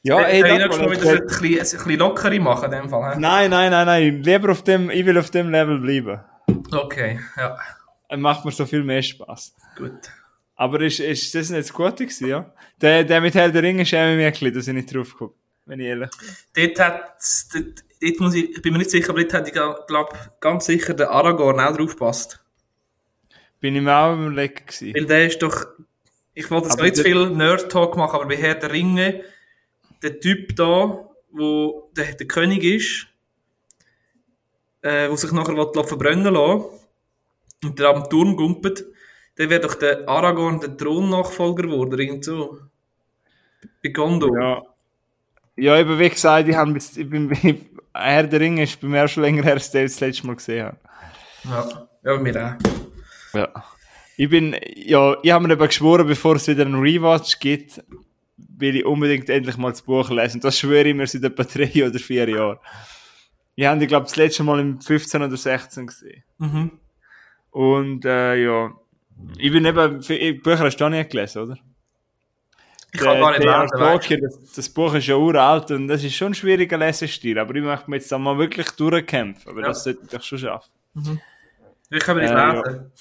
[0.02, 3.14] Ja, Ey, ey, hey, das wir wieder ein bisschen, lockerer machen in dem Fall.
[3.14, 3.20] hä?
[3.20, 4.22] Nein, nein, nein, nein.
[4.22, 6.20] Lieber auf dem, ich will auf dem Level bleiben.
[6.72, 7.58] Okay, ja,
[8.08, 9.54] Dann macht mir so viel mehr Spaß.
[9.76, 9.92] gut.
[10.56, 12.52] Aber ist, ist das nicht das Gute gewesen, ja?
[12.80, 15.34] Der, der mit Herr der Ringe schäme mich ein bisschen, dass ich nicht drauf gucke.
[15.66, 16.10] Wenn ich ehrlich
[16.54, 17.14] Dort hat,
[17.54, 17.64] dort,
[18.02, 20.94] dort muss ich, ich bin mir nicht sicher, aber dort hat ich, glaube ganz sicher
[20.94, 22.42] der Aragorn auch drauf gepasst.
[23.60, 24.94] bin ich mir auch Leck gewesen.
[24.94, 25.66] Weil der ist doch,
[26.34, 29.22] ich wollte jetzt Aber nicht zu viel Nerd-Talk machen, aber bei Herr der Ringe,
[30.02, 33.06] der Typ da, wo der, der König ist,
[34.82, 36.64] äh, wo sich nachher will, verbrennen lassen
[37.64, 38.84] und der am Turm gumpet,
[39.38, 42.58] der wäre doch der Aragorn der Thronnachfolger geworden, irgend so.
[43.82, 44.38] Bei Gondor.
[44.38, 44.62] Ja.
[45.56, 47.30] Ja, eben wie gesagt, ich, hab, bis- ich bin,
[47.94, 50.66] Herr der Ringe ist bei mir schon länger her, als ich das letzte Mal gesehen
[50.66, 50.78] habe.
[51.44, 53.36] Ja, ja bei mir auch.
[53.38, 53.64] Ja.
[54.16, 57.82] Ich bin, ja, ich habe mir eben geschworen, bevor es wieder einen Rewatch gibt,
[58.56, 60.40] will ich unbedingt endlich mal das Buch lesen.
[60.40, 62.58] Das schwöre ich mir seit etwa drei oder vier Jahren.
[63.56, 66.22] Ich habe die, glaube ich, das letzte Mal im 15 oder 16 gesehen.
[66.38, 66.70] Mhm.
[67.50, 68.72] Und, äh, ja.
[69.38, 71.58] Ich bin eben, für- ich- Bücher hast du auch nicht gelesen, oder?
[72.92, 73.44] Ich kann gar nicht
[74.08, 77.54] lesen, das, das Buch ist ja uralt und das ist schon ein schwieriger Lesestil, aber
[77.54, 79.68] ich möchte mir jetzt einmal wirklich durchkämpfen, aber Ja.
[79.68, 80.70] das sollte ich doch schon schaffen.
[80.94, 81.18] du.
[81.90, 82.52] Ich kann aber nicht Äh, ja.
[82.62, 82.92] lesen.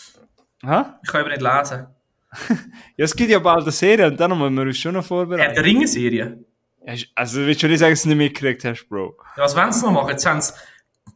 [0.65, 0.99] Ha?
[1.03, 1.87] Ich kann aber nicht lesen.
[2.97, 5.55] Ja, es gibt ja bald eine Serie und dann müssen wir uns schon noch vorbereiten.
[5.55, 6.43] der Ringe-Serie.
[6.85, 9.15] Ja, ist- Also, willst du nicht sagen, dass du nicht mitgekriegt hast, Bro?
[9.37, 10.09] Ja, was wollen sie noch machen?
[10.09, 10.53] Jetzt haben sie,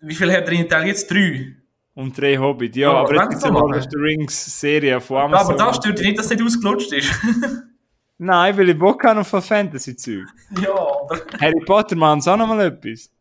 [0.02, 1.10] wie viele Herr der Ringe-Teile jetzt?
[1.12, 1.56] Drei.
[1.96, 2.76] Um drei Hobbit.
[2.76, 5.54] Ja, Ja, aber jetzt gibt es ja noch der Rings-Serie von Ja, Amazon.
[5.56, 7.12] aber da stört dich nicht, dass es nicht ausgelutscht ist.
[8.18, 10.26] Nein, weil ich Bock habe auf Fantasy-Zeug.
[10.62, 11.20] ja, aber...
[11.40, 13.12] Harry Potter machen sie auch noch mal etwas.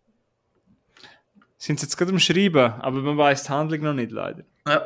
[1.58, 4.42] Sind sie jetzt gerade am Schreiben, aber man weiß die Handlung noch nicht, leider.
[4.66, 4.82] Ja,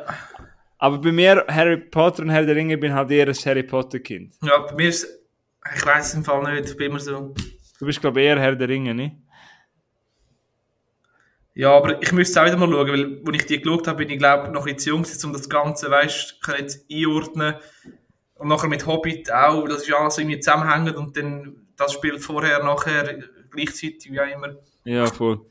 [0.77, 4.35] Aber bei mir, Harry Potter und Herr der Ringe, bin halt eher ein Harry Potter-Kind.
[4.41, 5.07] ja bei mir ist...
[5.75, 7.33] Ich weiß es im Fall nicht, ich bin immer so...
[7.79, 9.15] Du bist, glaube ich, eher Herr der Ringe, nicht?
[11.53, 13.97] Ja, aber ich müsste es auch wieder mal schauen, weil, als ich die geschaut habe,
[13.97, 17.55] bin ich, glaube noch ein bisschen zu jung, um das Ganze, weißt du, jetzt einordnen.
[18.35, 22.63] Und nachher mit Hobbit auch, das ist alles irgendwie zusammenhängend und dann, das spielt vorher,
[22.63, 24.55] nachher, gleichzeitig, wie auch immer.
[24.83, 25.41] Ja, voll.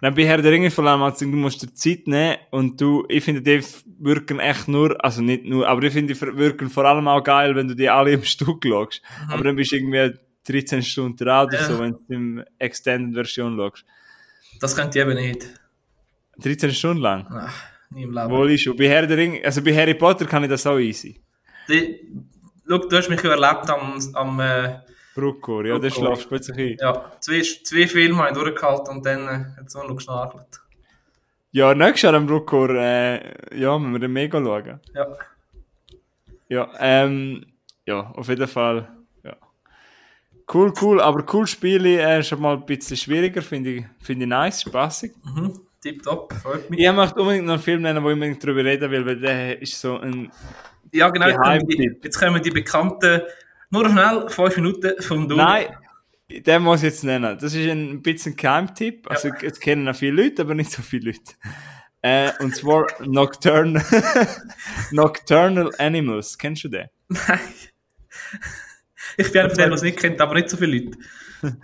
[0.00, 3.04] Dann bei Herr der Ringe vor allem, also, du musst dir Zeit nehmen und du,
[3.08, 3.64] ich finde, die
[3.98, 7.54] wirken echt nur, also nicht nur, aber ich finde, die wirken vor allem auch geil,
[7.56, 9.00] wenn du die alle im Stück schaust.
[9.28, 10.12] Aber dann bist du irgendwie
[10.46, 11.64] 13 Stunden dran oder Ja.
[11.64, 13.84] so, wenn du im Extended-Version schaust.
[14.60, 15.46] Das könnt ihr eben nicht.
[16.38, 17.26] 13 Stunden lang.
[17.30, 18.30] Ach, nie im Leben.
[18.30, 18.76] Wohl ist schon.
[18.76, 21.20] Bei Herr der Ringe, also bei Harry Potter kann ich das auch easy.
[21.68, 22.00] Die,
[22.68, 24.78] schau, du hast mich ja erlebt am, am äh,
[25.16, 26.76] Bruckor, ja, der schlafst du ein.
[26.78, 30.60] ja, zwei, zwei Filme habe ich durchgehalten und dann äh, hat es nur noch geschnarchelt.
[31.52, 34.78] Ja, nächstes Jahr am Bruckor, äh, ja, müssen wir den mega schauen.
[34.94, 35.06] Ja.
[36.48, 37.46] Ja, ähm,
[37.86, 38.88] ja, auf jeden Fall,
[39.24, 39.36] ja.
[40.52, 44.28] Cool, cool, aber cool Spiele, äh, schon mal ein bisschen schwieriger, finde ich, finde ich
[44.28, 45.12] nice, spaßig.
[45.24, 45.60] Mhm.
[45.80, 46.78] Tipptopp, freut mich.
[46.80, 49.60] Ich möchte unbedingt noch einen Film nennen, wo ich unbedingt drüber reden will, weil der
[49.62, 50.30] ist so ein,
[50.92, 51.26] Ja, genau.
[51.26, 52.04] Geheimtipp.
[52.04, 53.22] jetzt kommen die bekannten,
[53.70, 55.36] nur noch schnell, fünf Minuten vom Du.
[55.36, 55.66] nein,
[56.28, 57.38] den muss ich jetzt nennen.
[57.38, 60.82] Das ist ein bisschen ein Geheimtipp, also es kennen auch viele Leute, aber nicht so
[60.82, 61.34] viele Leute.
[62.02, 63.84] Äh, und zwar Nocturnal,
[64.90, 66.88] Nocturnal Animals, kennst du den?
[67.08, 67.40] Nein.
[69.16, 70.98] Ich bin einer von denen, der es nicht kennt, aber nicht so viele Leute.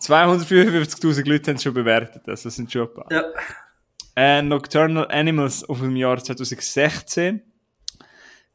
[0.00, 3.06] 255.000 Leute haben es schon bewertet, also das sind schon ein paar.
[3.10, 3.24] Ja.
[4.14, 7.42] Äh, Nocturnal Animals auf dem Jahr 2016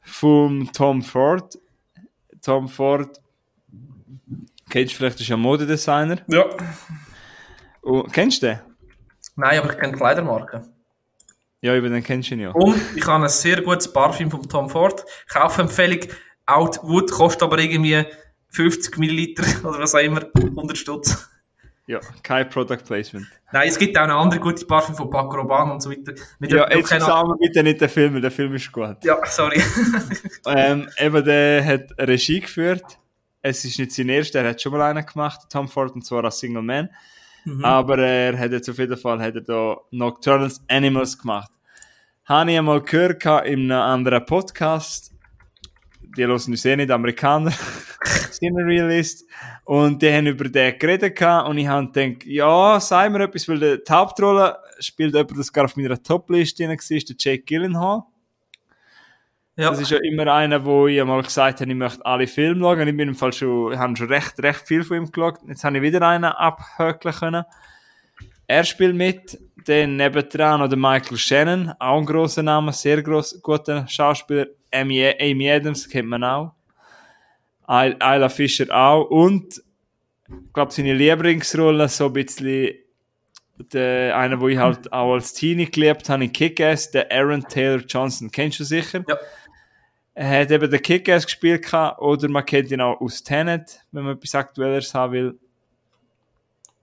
[0.01, 1.57] vom Tom Ford.
[2.41, 3.19] Tom Ford,
[4.69, 6.17] kennst du vielleicht, ist ein Modedesigner.
[6.27, 6.45] ja.
[7.81, 8.59] Und, kennst du den?
[9.35, 10.67] Nein, aber ich kenne Kleidermarken.
[11.61, 12.51] Ja, über den kennst du ihn ja.
[12.51, 15.03] Und ich habe ein sehr gutes Parfüm von Tom Ford.
[15.27, 15.99] Kaufempfehlung.
[16.45, 18.03] Outwood kostet aber irgendwie
[18.49, 20.21] 50 Milliliter oder was auch immer.
[20.35, 21.29] 100 Stutz.
[21.87, 23.27] Ja, kein Product Placement.
[23.51, 26.13] Nein, es gibt auch eine andere gute Parfüm von Paco Rabanne und so weiter.
[26.39, 28.97] Mit Ja, jetzt wir bitte nicht den Film, der Film ist gut.
[29.03, 29.61] ja, sorry.
[30.45, 32.99] Ähm, eben, der hat Regie geführt
[33.41, 36.23] Es ist nicht sein erster, er hat schon mal einen gemacht, Tom Ford, und zwar
[36.23, 36.89] als Single Man.
[37.45, 37.65] Mhm.
[37.65, 41.51] Aber er hat jetzt auf jeden Fall hat er da Nocturnal Animals gemacht.
[42.25, 45.11] Habe ich einmal gehört in einem anderen Podcast.
[46.15, 47.51] Die hören uns eh nicht, Amerikaner.
[48.03, 49.27] Sind Realist.
[49.65, 53.47] Und die haben über den geredet gehabt und ich habe gedacht, ja, sag mir etwas,
[53.47, 58.03] weil die Hauptrolle spielt jemand, das gar auf meiner Top-Liste war, der Jake Gyllenhaal.
[59.57, 59.69] Ja.
[59.69, 62.87] Das ist ja immer einer, wo ich einmal gesagt habe, ich möchte alle Filme schauen.
[62.87, 65.39] Ich bin im Fall schon, habe schon recht, recht viel von ihm geschaut.
[65.47, 67.43] Jetzt habe ich wieder einen abhökeln können.
[68.47, 73.87] Er spielt mit, dann nebendran oder Michael Shannon, auch ein grosser Name, sehr gross, guter
[73.87, 74.47] Schauspieler.
[74.73, 76.53] Amy, Amy Adams kennt man auch.
[77.71, 79.09] Isla Fischer auch.
[79.09, 79.63] Und,
[80.27, 82.75] ich glaube, seine Lieblingsrolle, so ein bisschen,
[83.71, 87.79] der, einer, wo ich halt auch als Teenie geliebt habe, in Kick-Ass, der Aaron Taylor
[87.79, 88.29] Johnson.
[88.31, 89.03] Kennst du sicher?
[89.07, 89.17] Ja.
[90.13, 94.03] Er hat eben den Kick-Ass gespielt gehabt, oder man kennt ihn auch aus Tenet, wenn
[94.03, 95.39] man etwas Aktuelleres haben will.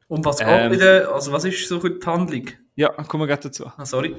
[0.09, 0.73] Und was geht Ähm.
[0.73, 1.13] wieder?
[1.13, 2.47] Also, was ist so gut die Handlung?
[2.77, 3.67] Ja, kommen wir gleich dazu.
[3.77, 4.17] Ah, sorry.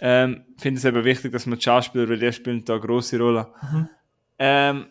[0.00, 3.18] Ähm, finde es eben wichtig, dass man die Schauspieler, weil die spielen da eine grosse
[3.18, 3.48] Rolle.
[4.38, 4.86] Ähm,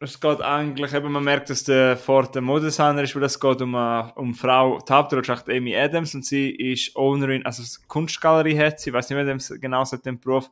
[0.00, 3.60] es geht eigentlich, eben, man merkt, dass der Ford ein Modedesigner ist, weil es geht
[3.60, 8.58] um eine, um eine Frau, die Hauptrolle Amy Adams und sie ist Ownerin, also Kunstgalerie
[8.58, 10.50] hat sie, ich weiß nicht mehr genau seit dem Beruf.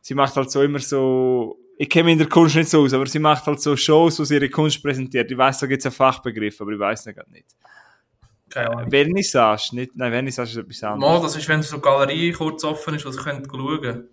[0.00, 2.92] Sie macht halt so immer so, ich kenne mich in der Kunst nicht so aus,
[2.94, 5.30] aber sie macht halt so Shows, wo sie ihre Kunst präsentiert.
[5.30, 7.46] Ich weiß, da gibt es einen Fachbegriff, aber ich weiß nicht gerade nicht.
[8.48, 8.90] Keine Ahnung.
[8.90, 11.12] Vernissage, nicht, nein, Vernissage ist etwas anderes.
[11.12, 14.08] Mal, das ist, wenn so eine Galerie kurz offen ist, was ich könnte schauen.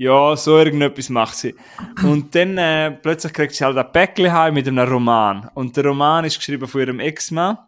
[0.00, 1.54] Ja, so irgendetwas macht sie.
[2.02, 5.50] Und dann äh, plötzlich kriegt sie halt ein Päckchen heim mit einem Roman.
[5.52, 7.58] Und der Roman ist geschrieben von ihrem Ex-Mann,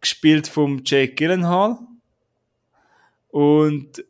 [0.00, 1.76] gespielt vom Jake Gyllenhaal.
[3.30, 4.04] Und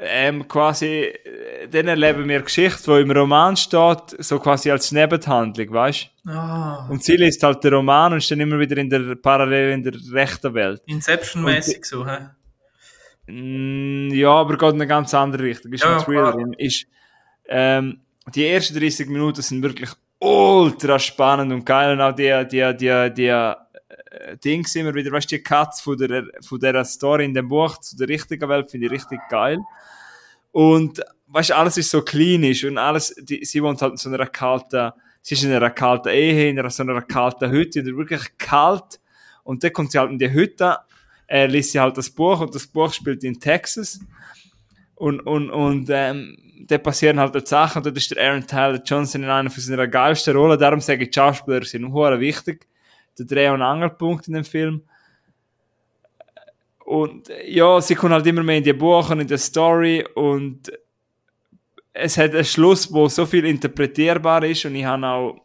[0.00, 5.70] ähm, quasi, äh, dann erleben wir Geschichte, die im Roman steht, so quasi als Nebenhandlung,
[5.72, 9.14] weißt Ah, Und sie liest halt den Roman und ist dann immer wieder in der
[9.14, 10.82] parallel in der rechten Welt.
[10.86, 12.30] Inception-mäßig so, hä?
[13.26, 15.72] Mm, Ja, aber geht in eine ganz andere Richtung.
[15.72, 16.36] Ist Ja, ein Thriller.
[16.58, 16.86] Ist,
[17.46, 18.00] ähm,
[18.34, 21.92] die ersten 30 Minuten sind wirklich ultra spannend und geil.
[21.92, 25.96] Und auch die, die, die, die äh, Dings immer wieder, weißt du, die Cuts von
[25.96, 29.58] der, von der Story in dem Buch zu der richtigen Welt finde ich richtig geil.
[30.52, 34.08] Und weißt du, alles ist so klinisch und alles, die, sie wohnt halt in so
[34.08, 37.96] einer kalten, sie ist in einer kalten Ehe, in einer, so einer kalten Hütte, und
[37.96, 39.00] wirklich kalt.
[39.42, 40.78] Und dann kommt sie halt in die Hütte,
[41.34, 43.98] äh, liest sie halt das Buch und das Buch spielt in Texas.
[44.94, 46.36] Und, und, und ähm,
[46.68, 49.60] da passieren halt die Sachen, und dort ist der Aaron Tyler Johnson in einer von
[49.60, 52.68] seiner geilsten Rollen, darum sage ich, Schauspieler sind hure wichtig.
[53.18, 54.82] Der Dreh- und Angelpunkt in dem Film.
[56.84, 60.70] Und ja, sie kommen halt immer mehr in die und in die Story und
[61.92, 65.40] es hat einen Schluss, wo so viel interpretierbar ist und ich habe auch,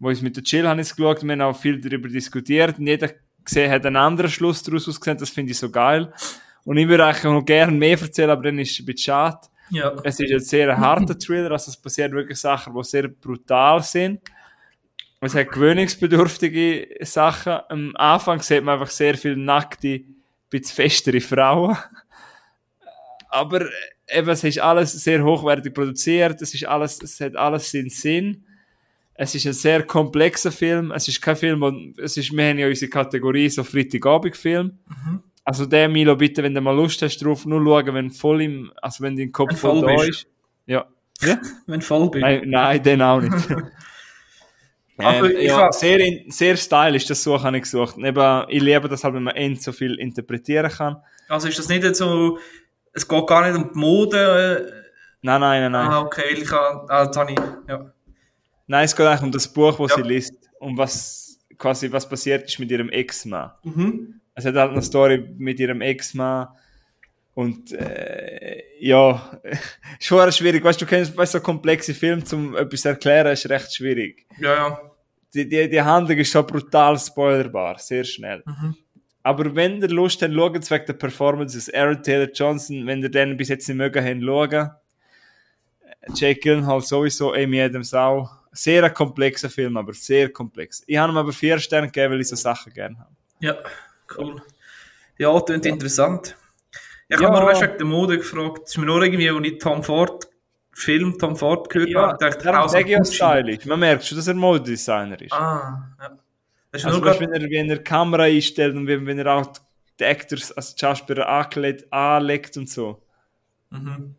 [0.00, 2.86] wo ich mit der Chill habe es geschaut, wir haben auch viel darüber diskutiert und
[2.86, 3.10] jeder
[3.46, 6.12] gesehen hat einen anderen Schluss daraus ausgesehen, das finde ich so geil.
[6.64, 9.46] Und ich würde eigentlich noch gerne mehr erzählen, aber dann ist es ein bisschen schade.
[9.70, 9.94] Ja.
[10.04, 14.20] Es ist ein sehr harter Thriller, also es passieren wirklich Sachen, die sehr brutal sind.
[15.20, 17.58] Es hat gewöhnungsbedürftige Sachen.
[17.68, 20.02] Am Anfang sieht man einfach sehr viel nackte,
[20.50, 21.76] bisschen festere Frauen.
[23.28, 27.70] Aber äh, eben, es ist alles sehr hochwertig produziert, es, ist alles, es hat alles
[27.70, 28.44] seinen Sinn.
[29.18, 30.90] Es ist ein sehr komplexer Film.
[30.92, 34.78] Es ist kein Film, wo, es ist, wir haben ja unsere Kategorie so Freitagabend-Film.
[35.44, 38.72] Also der Milo, bitte, wenn du mal Lust hast drauf, nur schauen, wenn voll im,
[38.82, 40.08] also wenn dein Kopf Wenn voll voll da bist.
[40.08, 40.26] ist.
[40.66, 40.86] Ja.
[41.22, 41.38] Ja?
[41.66, 42.22] Wenn du voll bist.
[42.22, 43.32] Nein, nein, den auch nicht.
[44.98, 47.96] Aber ähm, ich ja, sehr, in- sehr stylisch, das so habe ich gesucht.
[47.96, 50.96] Eben, ich liebe das halt, wenn man end so viel interpretieren kann.
[51.28, 52.38] Also ist das nicht so,
[52.92, 54.66] es geht gar nicht um die Mode.
[54.68, 54.72] Äh,
[55.22, 55.88] Nein, nein, nein, nein.
[55.90, 57.38] ah, okay, ich habe, ah, jetzt habe ich,
[57.68, 57.92] ja.
[58.66, 59.96] Nein, es geht eigentlich um das Buch, das Ja.
[60.02, 60.34] sie liest.
[60.58, 63.52] Um was, quasi, was passiert ist mit ihrem Ex-Mann.
[63.62, 64.20] Mhm.
[64.34, 66.48] Es hat halt eine Story mit ihrem Ex-Mann.
[67.34, 69.38] Und, äh, ja,
[69.98, 70.64] ist schon schwierig.
[70.64, 74.26] Weißt du, du kennst, weißt, so komplexe Filme zum etwas erklären, ist recht schwierig.
[74.40, 74.80] Ja, ja.
[75.34, 78.42] die, die, die Handlung ist so brutal spoilerbar, sehr schnell.
[79.22, 81.72] Aber wenn ihr Lust habt, schaut es wegen der Performances.
[81.74, 84.70] Aaron Taylor Johnson, wenn ihr den bis jetzt nicht mögen habt, schauen.
[86.14, 88.30] Jake Gyllenhaal sowieso, Amy Adams auch.
[88.56, 90.82] Sehr ein komplexer Film, aber sehr komplex.
[90.86, 93.10] Ich habe ihm aber vier Sterne gegeben, weil ich so Sachen gerne habe.
[93.40, 93.56] Ja,
[94.16, 94.42] cool.
[95.18, 96.36] Ja, klingt interessant.
[97.08, 97.28] Ich Ja.
[97.28, 98.62] habe mir weißt, wegen der Mode gefragt.
[98.64, 100.26] Es ist mir nur irgendwie, als ich Tom Ford,
[100.72, 103.14] Film Tom Ford gehört Ja, habe, dachte ich auch Gucci.
[103.14, 103.64] stylisch.
[103.66, 105.32] Man merkt schon, dass er Modedesigner ist.
[105.32, 106.18] Ah, ja.
[106.72, 109.34] Das ist Also, nur weißt, wenn, er, wenn er Kamera einstellt und wenn, wenn er
[109.34, 109.52] auch
[109.98, 113.02] die Actors, also die Schauspieler angelegt, anlegt und so.
[113.70, 114.14] mhm.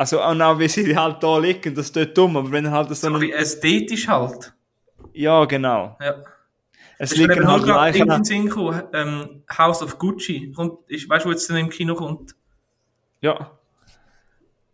[0.00, 2.94] Also auch wie sie halt da liegen, das ist dort dumm, aber wenn halt so
[2.94, 4.50] So ein ästhetisch halt.
[5.12, 5.98] Ja, genau.
[6.00, 6.14] Ja.
[6.96, 8.08] Es ist liegen halt Leichen...
[8.08, 10.52] den Sinn gekommen, ähm, House of Gucci.
[10.56, 12.34] Kommt, ich weißt du, wo jetzt denn im Kino kommt?
[13.20, 13.58] Ja.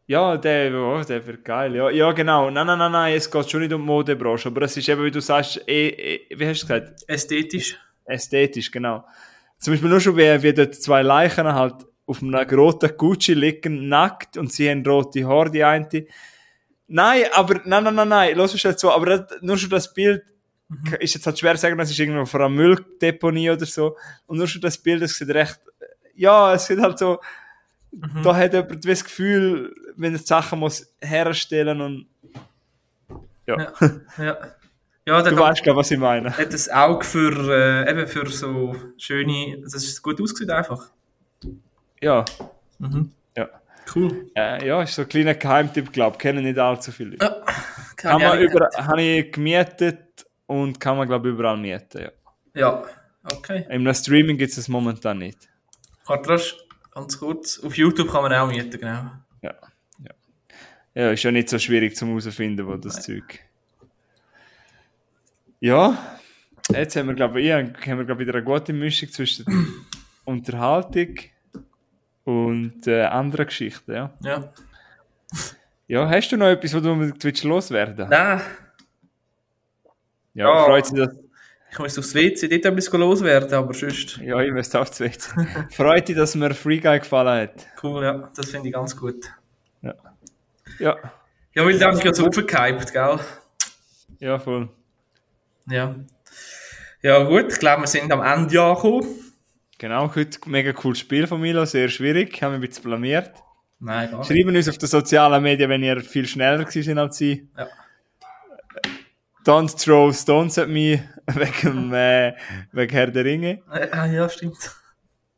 [0.06, 1.74] Ja, der, oh, der wird geil.
[1.74, 2.48] Ja, ja, genau.
[2.48, 5.10] Nein, nein, nein, nein, es geht schon nicht um Modebranche, aber es ist eben, wie
[5.10, 7.02] du sagst, eh, eh, wie hast du gesagt?
[7.08, 7.76] Ästhetisch.
[8.04, 9.04] Ästhetisch, genau.
[9.58, 13.88] Zum Beispiel nur schon, wie, wie dort zwei Leichen halt auf einem roten Gucci liegen,
[13.88, 16.06] nackt, und sie haben rote Haare, die eine.
[16.88, 19.92] Nein, aber, nein, nein, nein, nein, los ist halt so, aber das, nur schon das
[19.92, 20.22] Bild,
[21.00, 23.96] ist jetzt halt schwer zu sagen, das ist irgendwo vor einer Mülldeponie oder so,
[24.26, 25.60] und nur schon das Bild, das sieht recht,
[26.14, 27.18] ja, es sieht halt so,
[28.22, 32.06] da hat jemand das Gefühl, wenn er Sachen muss herstellen und,
[33.46, 33.72] ja, Ja.
[34.18, 34.36] Ja.
[35.08, 36.36] Ja, du weißt, glaub, was ich meine.
[36.36, 40.90] hat ein Auge für, äh, eben für so schöne, das ist gut ausgesehen einfach.
[42.00, 42.24] Ja,
[42.78, 43.12] Mhm.
[43.36, 43.48] ja.
[43.94, 44.30] Cool.
[44.34, 47.24] Äh, ja, ist so ein kleiner Geheimtipp, glaube kennen nicht allzu viele Leute.
[47.24, 47.42] Ja,
[47.96, 52.02] Kann man ich- über, habe ich gemietet und kann man, glaube ich, überall mieten.
[52.02, 52.10] Ja.
[52.54, 52.82] Ja,
[53.24, 53.64] okay.
[53.70, 55.48] Im Streaming gibt es es momentan nicht.
[56.34, 56.56] Ist
[56.92, 57.60] ganz kurz.
[57.60, 59.10] Auf YouTube kann man auch mieten, genau.
[59.42, 59.54] Ja.
[60.00, 60.10] Ja,
[60.94, 63.40] ja ist ja nicht so schwierig zum herausfinden, wo das Zeug.
[65.60, 65.96] Ja,
[66.72, 69.46] jetzt haben wir, glaube ich, haben wir, glaub ich, wieder eine gute Mischung zwischen
[70.24, 71.14] Unterhaltung
[72.26, 73.92] und äh, anderen Geschichten.
[73.92, 74.12] Ja.
[74.22, 74.52] Ja.
[75.86, 78.40] ja, hast du noch etwas, wo du unbedingt willst loswerden Nein,
[80.34, 80.64] Ja, Ja.
[80.64, 81.16] freut sich das.
[81.72, 84.18] ich muss aufs WC dort etwas loswerden, aber sonst.
[84.18, 85.04] Ja, ich weiß auch zu
[85.70, 87.66] Freut dich, dass mir Free Guy gefallen hat.
[87.82, 89.24] Cool, ja, das finde ich ganz gut.
[90.80, 90.96] Ja,
[91.54, 93.18] Ja, weil der hat mich ja so aufgehypt, gell?
[94.18, 94.68] ja, voll.
[95.68, 95.94] Ja.
[97.02, 99.06] Ja, gut, ich glaube, wir sind am Ende angekommen.
[99.78, 103.32] Genau, heute mega cooles Spiel von Milo, sehr schwierig, haben wir ein bisschen blamiert.
[103.78, 104.28] Nein, gar nicht.
[104.28, 107.50] Schreiben uns auf den sozialen Medien, wenn ihr viel schneller gewesen als sie.
[107.58, 107.68] Ja.
[109.44, 112.34] Don't throw stones at me wegen, äh,
[112.72, 113.62] wegen Herr der Ringe.
[113.68, 114.74] Ah, ja, stimmt.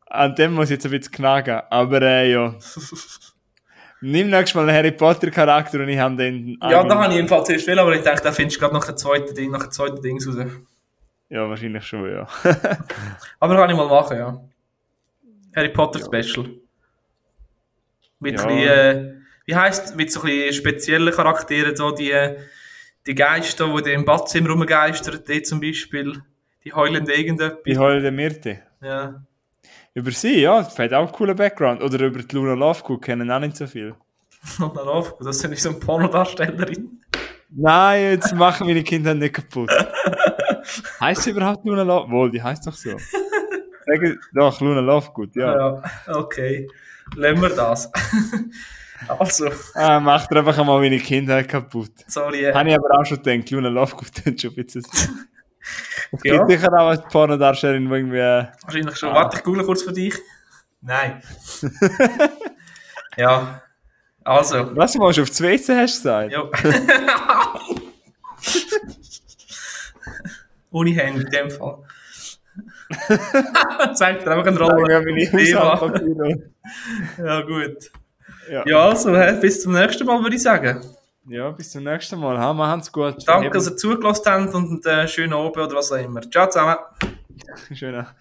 [0.06, 2.54] An dem muss ich jetzt ein bisschen knacken, aber äh, ja.
[4.00, 6.56] Nimm nächstes Mal einen Harry Potter Charakter und ich habe den.
[6.62, 8.88] Ja, da habe ich jedenfalls zuerst will, aber ich denke, da findest du gerade noch
[8.88, 10.46] ein zweites Ding, noch ein zweites Ding raus.
[11.30, 12.26] Ja, wahrscheinlich schon, ja.
[13.40, 14.40] Aber kann ich mal machen, ja.
[15.54, 16.48] Harry Potter Special.
[18.20, 18.46] Mit Ja.
[18.46, 19.14] ein bisschen, äh,
[19.44, 22.14] wie heisst, mit so ein bisschen speziellen Charakteren, so die,
[23.06, 26.22] die Geister, die im Badzimmer rumgeistern, die zum Beispiel,
[26.64, 27.62] die heulende irgendetwas.
[27.66, 28.62] Die Holde Mirte.
[28.80, 29.22] Ja.
[29.94, 31.82] Über sie, ja, das hat auch einen coolen Background.
[31.82, 33.94] Oder über die Luna Lovegood kennen auch nicht so viel.
[34.58, 37.00] Dann auf, das sind nicht so eine Pornodarstellerin.
[37.50, 39.70] Nein, jetzt machen meine Kinder nicht kaputt.
[41.00, 42.10] heißt sie überhaupt Luna Lovegood?
[42.10, 42.96] Wohl, die heißt doch so.
[44.34, 45.56] Doch, Luna Lovegood, ja.
[45.56, 45.82] Ja,
[46.14, 46.68] okay.
[47.16, 47.90] Lassen wir das.
[49.08, 51.92] also, Ah, macht er einfach einmal meine Kinder kaputt.
[52.06, 52.44] sorry.
[52.44, 54.84] Äh, Habe ich aber auch schon gedacht, Luna Lovegood tut schon ein bisschen.
[56.12, 56.36] Es Ja.
[56.38, 58.18] gibt sicher auch eine Pornodarstellerin, die irgendwie.
[58.18, 59.08] äh, wahrscheinlich schon.
[59.10, 59.14] Ah.
[59.14, 60.14] Warte, ich google kurz für dich.
[60.80, 61.22] Nein.
[63.16, 63.62] ja.
[64.24, 64.76] Also.
[64.76, 66.32] Was du machst, auf das WC hast du gesagt?
[66.32, 66.44] Ja.
[70.70, 71.78] Ohne Hände in dem Fall.
[73.94, 74.92] Zeigt dir einfach eine Rolle.
[75.48, 75.92] Ja.
[77.18, 77.90] Ja, gut.
[78.50, 78.66] Ja.
[78.66, 80.80] Ja, also, bis zum nächsten Mal, würde ich sagen.
[81.28, 82.38] ja, bis zum nächsten Mal.
[82.38, 83.16] Ha, machen's gut.
[83.26, 86.22] Danke, dass ihr zugelassen habt und einen schönen Abend oder was auch immer.
[86.22, 86.76] Ciao zusammen.
[87.74, 88.14] Schöner.